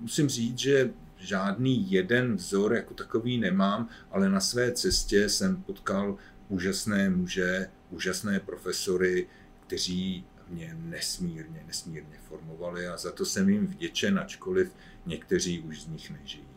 [0.00, 6.16] musím říct, že žádný jeden vzor jako takový nemám, ale na své cestě jsem potkal
[6.48, 9.26] úžasné muže, úžasné profesory,
[9.70, 14.72] kteří mě nesmírně, nesmírně formovali a za to jsem jim vděčen, ačkoliv
[15.06, 16.48] někteří už z nich nežijí.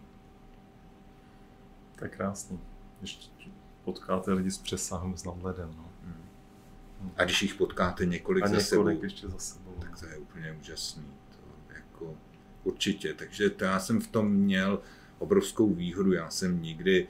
[1.96, 2.60] To je krásný.
[3.02, 3.50] Ještě
[3.84, 5.74] potkáte lidi s přesahem, s nadhledem.
[5.78, 5.90] No.
[6.04, 7.12] Hmm.
[7.18, 9.76] A když jich potkáte několik, a několik za sebou, ještě za sebou.
[9.80, 11.06] tak to je úplně úžasný.
[11.30, 12.18] To jako
[12.64, 13.14] určitě.
[13.14, 14.82] Takže to já jsem v tom měl
[15.20, 16.14] obrovskou výhodu.
[16.14, 17.08] Já jsem nikdy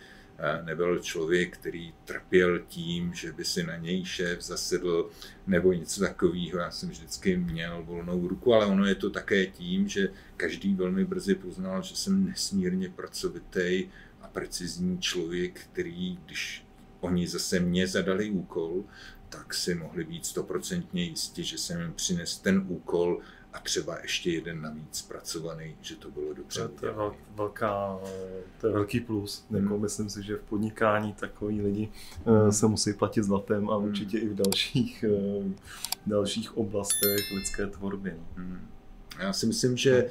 [0.65, 5.09] nebyl člověk, který trpěl tím, že by si na něj šéf zasedl
[5.47, 6.59] nebo něco takového.
[6.59, 11.05] Já jsem vždycky měl volnou ruku, ale ono je to také tím, že každý velmi
[11.05, 13.89] brzy poznal, že jsem nesmírně pracovitý
[14.21, 16.65] a precizní člověk, který, když
[16.99, 18.83] oni zase mě zadali úkol,
[19.29, 23.21] tak si mohli být stoprocentně jistí, že jsem jim přines ten úkol
[23.53, 26.61] a třeba ještě jeden navíc zpracovaný, že to bylo dobře.
[26.61, 26.93] To, to, je
[27.35, 27.99] velká,
[28.61, 29.45] to je velký plus.
[29.49, 29.63] Hmm.
[29.63, 31.91] Jako myslím si, že v podnikání takový lidi
[32.25, 32.51] hmm.
[32.51, 33.85] se musí platit zlatem a hmm.
[33.85, 35.05] určitě i v dalších,
[36.07, 38.13] dalších oblastech lidské tvorby.
[38.17, 38.25] No.
[38.35, 38.67] Hmm.
[39.19, 40.09] Já si myslím, že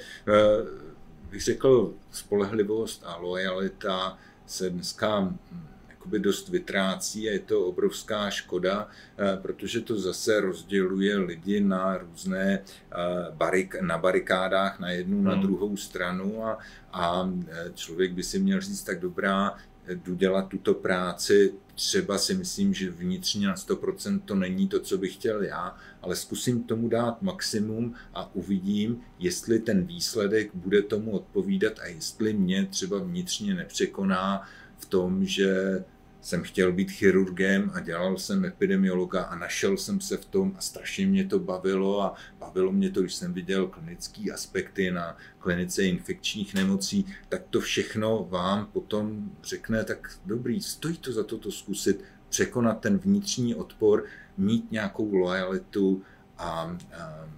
[1.31, 5.67] bych řekl, spolehlivost a lojalita se dneska hm,
[6.03, 8.89] jakoby dost vytrácí a je to obrovská škoda,
[9.19, 12.97] eh, protože to zase rozděluje lidi na různé eh,
[13.31, 15.25] barik, na barikádách na jednu, hmm.
[15.25, 16.59] na druhou stranu a,
[16.93, 19.55] a eh, člověk by si měl říct tak dobrá,
[19.89, 24.99] jdu dělat tuto práci, třeba si myslím, že vnitřně na 100% to není to, co
[24.99, 31.11] bych chtěl já, ale zkusím tomu dát maximum a uvidím, jestli ten výsledek bude tomu
[31.11, 34.49] odpovídat a jestli mě třeba vnitřně nepřekoná
[34.93, 35.85] tom, že
[36.21, 40.61] jsem chtěl být chirurgem a dělal jsem epidemiologa a našel jsem se v tom a
[40.61, 45.83] strašně mě to bavilo a bavilo mě to, když jsem viděl klinické aspekty na klinice
[45.85, 51.51] infekčních nemocí, tak to všechno vám potom řekne, tak dobrý, stojí to za to to
[51.51, 54.05] zkusit, překonat ten vnitřní odpor,
[54.37, 56.03] mít nějakou lojalitu
[56.39, 57.29] a, a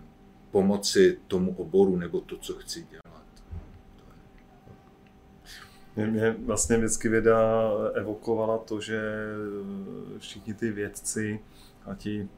[0.50, 3.03] pomoci tomu oboru nebo to, co chci dělat.
[5.96, 9.00] Mě, mě vlastně vždycky věda evokovala to, že
[10.18, 11.40] všichni ty vědci
[11.86, 12.28] a ti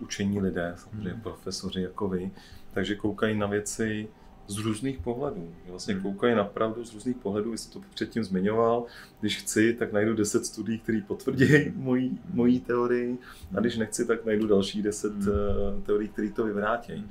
[0.00, 1.20] učení lidé, samozřejmě hmm.
[1.20, 2.30] profesoři jako vy,
[2.72, 4.08] takže koukají na věci
[4.46, 5.54] z různých pohledů.
[5.68, 6.02] Vlastně hmm.
[6.02, 8.84] koukají na pravdu z různých pohledů, vy jste to předtím zmiňoval.
[9.20, 13.18] Když chci, tak najdu 10 studií, které potvrdí moji, moji teorii,
[13.56, 15.28] a když nechci, tak najdu další 10 hmm.
[15.28, 17.10] Eh, teorií, které to vyvrátí.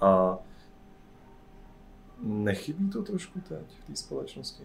[0.00, 0.38] A
[2.22, 4.64] Nechybí to trošku teď v té společnosti?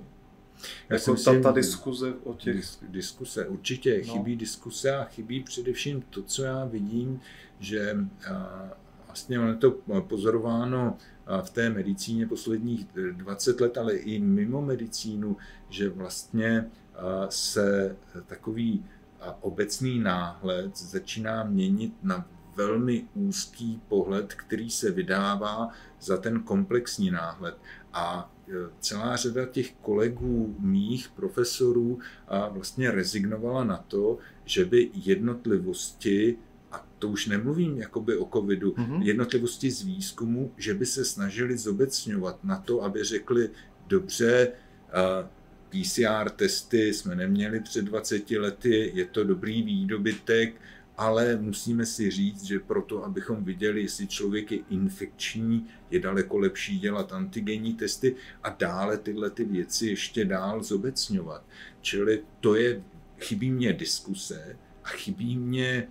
[0.89, 2.55] Já jako ta, ta diskuze o těch...
[2.55, 4.13] Dis, diskuse, určitě no.
[4.13, 7.21] chybí diskuse a chybí především to, co já vidím,
[7.59, 7.97] že
[8.31, 8.69] a,
[9.05, 9.71] vlastně je to
[10.01, 10.97] pozorováno
[11.41, 15.37] v té medicíně posledních 20 let, ale i mimo medicínu,
[15.69, 16.65] že vlastně
[17.29, 17.95] se
[18.25, 18.85] takový
[19.41, 25.69] obecný náhled začíná měnit na velmi úzký pohled, který se vydává
[26.01, 27.57] za ten komplexní náhled.
[27.93, 34.89] A e, celá řada těch kolegů, mých profesorů a vlastně rezignovala na to, že by
[34.93, 36.37] jednotlivosti
[36.71, 39.01] a to už nemluvím jakoby o covidu, mm-hmm.
[39.01, 43.49] jednotlivosti z výzkumu, že by se snažili zobecňovat na to, aby řekli,
[43.87, 44.51] dobře,
[45.69, 50.61] PCR testy jsme neměli před 20 lety, je to dobrý výdobytek,
[51.01, 56.79] ale musíme si říct, že proto, abychom viděli, jestli člověk je infekční, je daleko lepší
[56.79, 61.43] dělat antigenní testy a dále tyhle ty věci ještě dál zobecňovat.
[61.81, 62.83] Čili to je,
[63.19, 65.87] chybí mě diskuse a chybí mě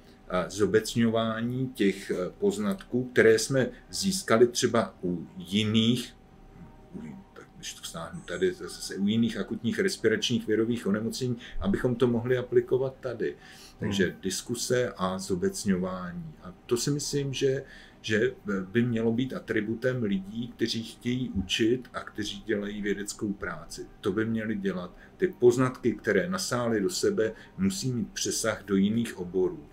[0.48, 6.16] zobecňování těch poznatků, které jsme získali třeba u jiných,
[7.56, 12.94] když to stáhnu tady, zase u jiných akutních respiračních virových onemocnění, abychom to mohli aplikovat
[13.00, 13.36] tady.
[13.80, 14.20] Takže hmm.
[14.22, 16.32] diskuse a zobecňování.
[16.42, 17.64] A to si myslím, že,
[18.00, 18.34] že
[18.72, 23.86] by mělo být atributem lidí, kteří chtějí učit a kteří dělají vědeckou práci.
[24.00, 24.96] To by měli dělat.
[25.16, 29.66] Ty poznatky, které nasály do sebe, musí mít přesah do jiných oborů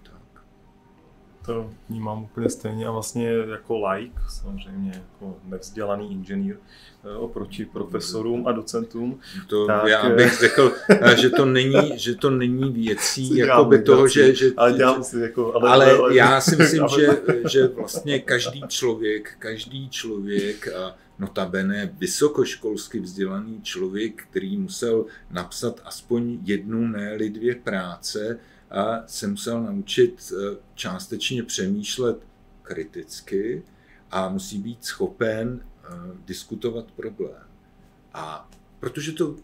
[1.48, 6.56] to vnímám úplně stejně a vlastně jako like, samozřejmě jako nevzdělaný inženýr
[7.04, 9.20] eh, oproti profesorům a docentům.
[9.48, 13.82] To tak, já bych řekl, eh, že to není, že to není věcí jako by
[13.82, 17.08] toho, že, že, ale, dělám si jako, ale, ale, ale já si myslím, ale, že,
[17.50, 26.40] že vlastně každý člověk, každý člověk a notabene vysokoškolsky vzdělaný člověk, který musel napsat aspoň
[26.44, 28.40] jednu, ne dvě práce,
[29.06, 32.18] se musel naučit eh, částečně přemýšlet
[32.62, 33.64] kriticky
[34.12, 35.88] a musí být schopen eh,
[36.26, 37.44] diskutovat problém.
[38.14, 38.50] A
[38.80, 39.36] protože to,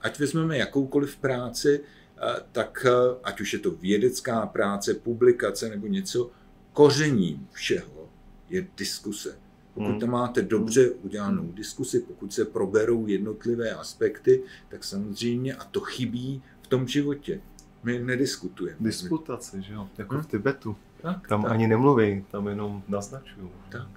[0.00, 2.86] ať vezmeme jakoukoliv práci, eh, tak
[3.24, 6.30] ať už je to vědecká práce, publikace nebo něco,
[6.72, 8.08] kořením všeho
[8.48, 9.38] je diskuse.
[9.74, 10.00] Pokud hmm.
[10.00, 16.42] tam máte dobře udělanou diskusi, pokud se proberou jednotlivé aspekty, tak samozřejmě, a to chybí
[16.62, 17.40] v tom životě,
[17.84, 18.76] my nediskutujeme.
[18.80, 20.24] Disputace, že jo, jako hmm?
[20.24, 20.76] v Tibetu.
[21.02, 21.52] Tak, tam tak.
[21.52, 23.48] ani nemluví, tam jenom naznačují.
[23.68, 23.88] Tak,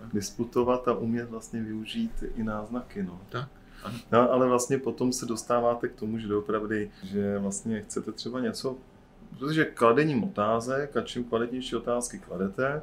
[0.00, 0.12] tak.
[0.12, 3.20] Disputovat a umět vlastně využít i náznaky, no.
[3.28, 3.48] Tak.
[4.12, 8.76] No, ale vlastně potom se dostáváte k tomu, že doopravdy, že vlastně chcete třeba něco,
[9.30, 12.82] protože kladením otázek a čím kvalitnější otázky kladete,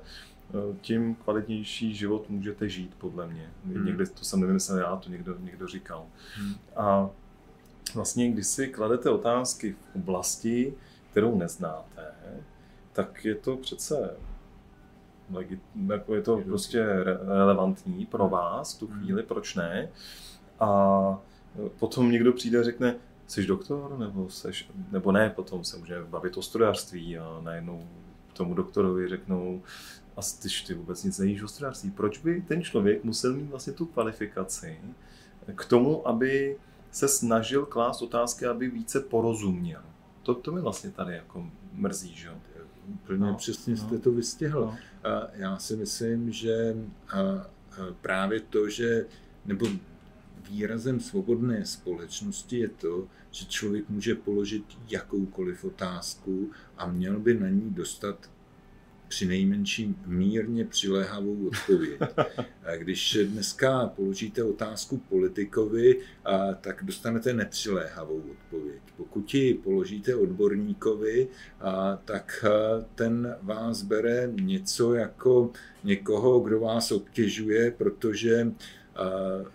[0.82, 3.50] tím kvalitnější život můžete žít, podle mě.
[3.66, 3.86] Hmm.
[3.86, 6.06] Někde to jsem nevymyslel já, to někdo, někdo říkal.
[6.36, 6.54] Hmm.
[6.76, 7.10] A
[7.96, 10.74] vlastně, když si kladete otázky v oblasti,
[11.12, 12.06] kterou neznáte,
[12.94, 14.16] tak je to přece
[15.88, 16.86] jako je to prostě
[17.28, 19.00] relevantní pro vás v tu hmm.
[19.00, 19.90] chvíli, proč ne.
[20.60, 21.22] A
[21.80, 22.96] potom někdo přijde a řekne,
[23.28, 27.88] jsi doktor, nebo, seš, nebo ne, potom se může bavit o strojařství a najednou
[28.34, 29.62] tomu doktorovi řeknou,
[30.18, 31.92] a ty, ty vůbec nic nevíš o strojařství.
[31.92, 34.80] Proč by ten člověk musel mít vlastně tu kvalifikaci
[35.56, 36.58] k tomu, aby
[36.92, 39.82] se snažil klást otázky, aby více porozuměl?
[40.24, 42.30] To, to mi vlastně tady jako mrzí, že
[42.90, 44.62] Úplně no, přesně no, jste to vystihl.
[44.62, 44.78] No.
[45.34, 46.76] Já si myslím, že
[48.02, 49.06] právě to, že,
[49.46, 49.68] nebo
[50.50, 57.50] výrazem svobodné společnosti je to, že člověk může položit jakoukoliv otázku a měl by na
[57.50, 58.30] ní dostat
[59.10, 62.00] při nejmenším mírně přiléhavou odpověď.
[62.78, 66.00] Když dneska položíte otázku politikovi,
[66.62, 68.82] tak dostanete nepřiléhavou odpověď.
[68.98, 71.28] Pokud ji položíte odborníkovi,
[72.06, 72.46] tak
[72.96, 75.52] ten vás bere něco jako
[75.84, 78.52] někoho, kdo vás obtěžuje, protože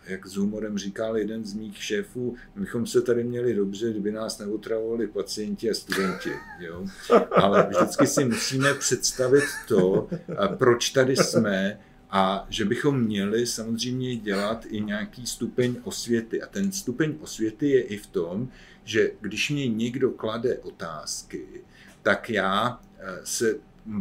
[0.07, 4.13] jak s humorem říkal jeden z mých šéfů, my bychom se tady měli dobře, kdyby
[4.13, 6.31] nás neotravovali pacienti a studenti.
[6.59, 6.87] Jo?
[7.31, 10.09] Ale vždycky si musíme představit to,
[10.59, 11.79] proč tady jsme
[12.11, 16.43] a že bychom měli samozřejmě dělat i nějaký stupeň osvěty.
[16.43, 18.49] A ten stupeň osvěty je i v tom,
[18.85, 21.47] že když mě někdo klade otázky,
[22.03, 23.59] tak já eh, se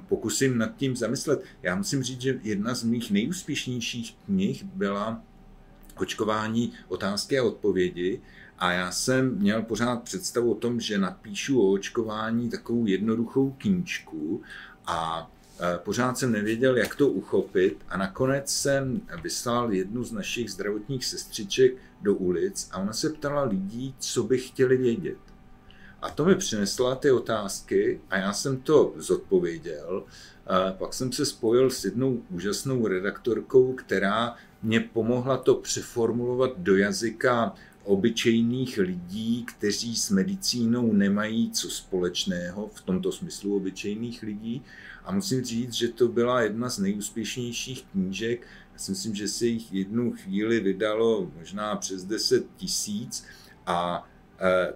[0.07, 1.43] pokusím nad tím zamyslet.
[1.63, 5.21] Já musím říct, že jedna z mých nejúspěšnějších knih byla
[5.97, 8.21] očkování otázky a odpovědi.
[8.59, 14.41] A já jsem měl pořád představu o tom, že napíšu o očkování takovou jednoduchou knížku
[14.85, 20.51] a e, pořád jsem nevěděl, jak to uchopit a nakonec jsem vyslal jednu z našich
[20.51, 25.32] zdravotních sestřiček do ulic a ona se ptala lidí, co by chtěli vědět.
[26.03, 30.03] A to mi přinesla ty otázky a já jsem to zodpověděl.
[30.47, 36.77] A pak jsem se spojil s jednou úžasnou redaktorkou, která mě pomohla to přeformulovat do
[36.77, 44.61] jazyka obyčejných lidí, kteří s medicínou nemají co společného, v tomto smyslu obyčejných lidí.
[45.05, 48.47] A musím říct, že to byla jedna z nejúspěšnějších knížek.
[48.73, 53.25] Já si myslím, že se jich jednu chvíli vydalo možná přes 10 tisíc.
[53.65, 54.09] A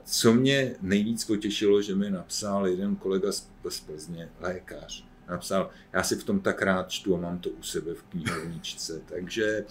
[0.03, 3.47] co mě nejvíc potěšilo, že mi napsal jeden kolega z
[3.85, 7.93] Plzně, lékař, napsal, já si v tom tak rád čtu a mám to u sebe
[7.93, 9.01] v knihovničce.
[9.05, 9.65] Takže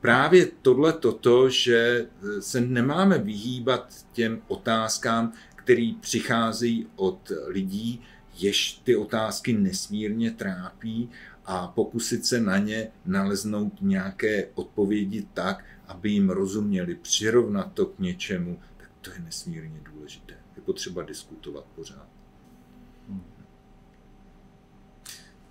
[0.00, 8.02] právě tohle toto, že eh, se nemáme vyhýbat těm otázkám, které přicházejí od lidí,
[8.38, 11.10] jež ty otázky nesmírně trápí
[11.44, 17.98] a pokusit se na ně naleznout nějaké odpovědi tak, aby jim rozuměli, přirovnat to k
[17.98, 18.58] něčemu,
[19.02, 20.34] to je nesmírně důležité.
[20.56, 22.08] Je potřeba diskutovat pořád.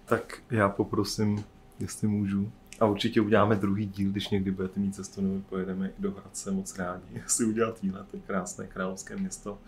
[0.06, 1.44] Tak já poprosím,
[1.80, 2.52] jestli můžu.
[2.80, 6.52] A určitě uděláme druhý díl, když někdy budete mít cestu, nebo pojedeme i do Hradce
[6.52, 9.60] moc rádi, jestli udělat výlet, to krásné královské město.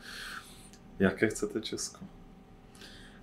[1.00, 2.06] Jaké chcete Česko?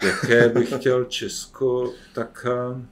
[0.03, 2.87] Jaké bych chtěl Česko, tak eh,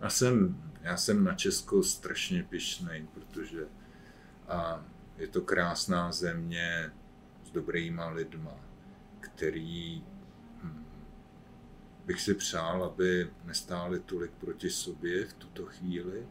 [0.00, 3.66] já jsem, já jsem na Česko strašně pišnej, protože
[4.48, 4.84] a
[5.16, 6.92] je to krásná země
[7.44, 8.72] s dobrýma lidma
[9.22, 10.04] který
[10.62, 10.84] hm,
[12.06, 16.26] bych si přál, aby nestáli tolik proti sobě v tuto chvíli,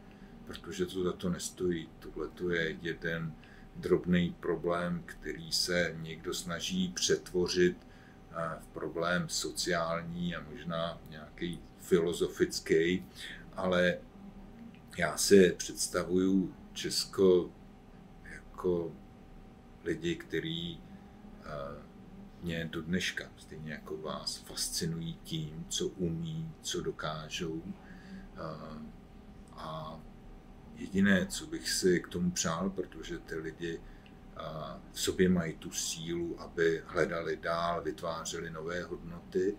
[0.46, 1.90] protože to za to nestojí.
[2.00, 3.34] Tohle to je jeden
[3.76, 7.78] drobný problém, který se někdo snaží přetvořit
[8.60, 13.06] v problém sociální a možná nějaký filozofický,
[13.54, 13.98] ale
[14.98, 17.50] já si představuju Česko
[18.24, 18.92] jako
[19.84, 20.80] lidi, kteří
[21.44, 21.84] eh,
[22.42, 27.62] mě do dneška, stejně jako vás, fascinují tím, co umí, co dokážou.
[29.54, 30.00] A
[30.76, 33.80] jediné, co bych si k tomu přál, protože ty lidi
[34.92, 39.58] v sobě mají tu sílu, aby hledali dál, vytvářeli nové hodnoty,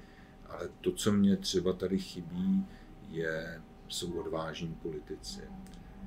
[0.49, 2.67] ale to, co mě třeba tady chybí,
[3.09, 3.63] je,
[3.93, 5.41] jsou odvážní politici.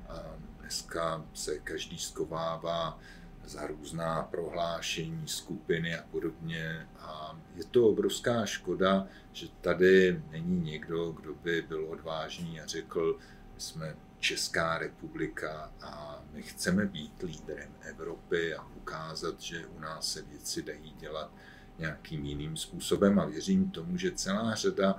[0.08, 0.22] A
[0.60, 2.98] dneska se každý skovává
[3.44, 6.88] za různá prohlášení, skupiny a podobně.
[6.98, 13.18] A je to obrovská škoda, že tady není někdo, kdo by byl odvážný a řekl,
[13.54, 20.12] my jsme Česká republika a my chceme být lídrem Evropy a ukázat, že u nás
[20.12, 21.30] se věci dají dělat
[21.78, 24.98] nějakým jiným způsobem a věřím tomu, že celá řada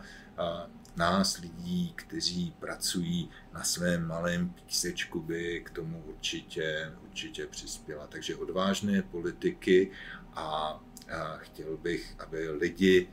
[0.98, 8.07] nás lidí, kteří pracují na svém malém písečku, by k tomu určitě, určitě přispěla.
[8.07, 9.91] Takže odvážné politiky
[10.34, 10.80] a,
[11.11, 13.10] a chtěl bych, aby lidi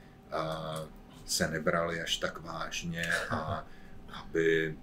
[1.27, 3.67] se nebrali až tak vážně a
[4.13, 4.79] aby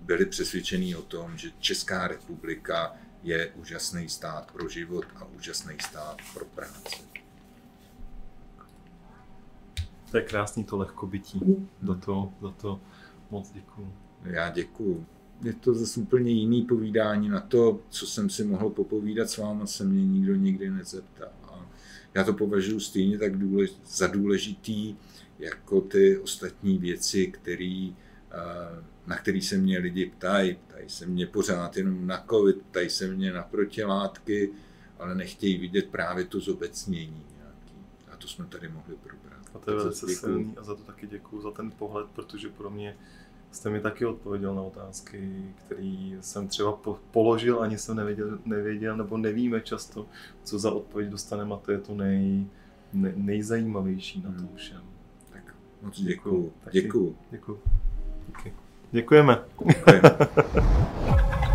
[0.00, 6.16] byli přesvědčení o tom, že Česká republika je úžasný stát pro život a úžasný stát
[6.34, 7.11] pro práci.
[10.12, 11.40] To je krásný to lehkobytí.
[11.82, 12.80] Do toho, do toho
[13.30, 13.92] moc děkuju.
[14.24, 15.06] Já děkuju.
[15.42, 19.66] Je to zase úplně jiný povídání na to, co jsem si mohl popovídat s váma,
[19.66, 21.28] se mě nikdo nikdy nezeptal.
[21.44, 21.70] A
[22.14, 24.96] já to považuji stejně tak důlež, za důležitý,
[25.38, 27.90] jako ty ostatní věci, které
[29.06, 30.58] na který se mě lidi ptají.
[30.68, 34.50] Ptají se mě pořád jenom na covid, ptají se mě na protilátky,
[34.98, 37.74] ale nechtějí vidět právě to zobecnění nějaký.
[38.12, 39.31] A to jsme tady mohli probrat.
[39.54, 42.70] A to je velice silný a za to taky děkuji, za ten pohled, protože pro
[42.70, 42.96] mě
[43.50, 46.78] jste mi taky odpověděl na otázky, které jsem třeba
[47.10, 50.06] položil, ani jsem nevěděl, nevěděl nebo nevíme často,
[50.44, 52.46] co za odpověď dostaneme a to je to nej,
[52.92, 54.56] ne, nejzajímavější na tom hmm.
[54.56, 54.82] všem.
[55.32, 56.52] Tak moc děkuji.
[56.72, 57.16] Děkuji.
[57.30, 57.62] Děkuji.
[58.92, 59.38] Děkujeme.
[59.64, 60.10] Děkujeme.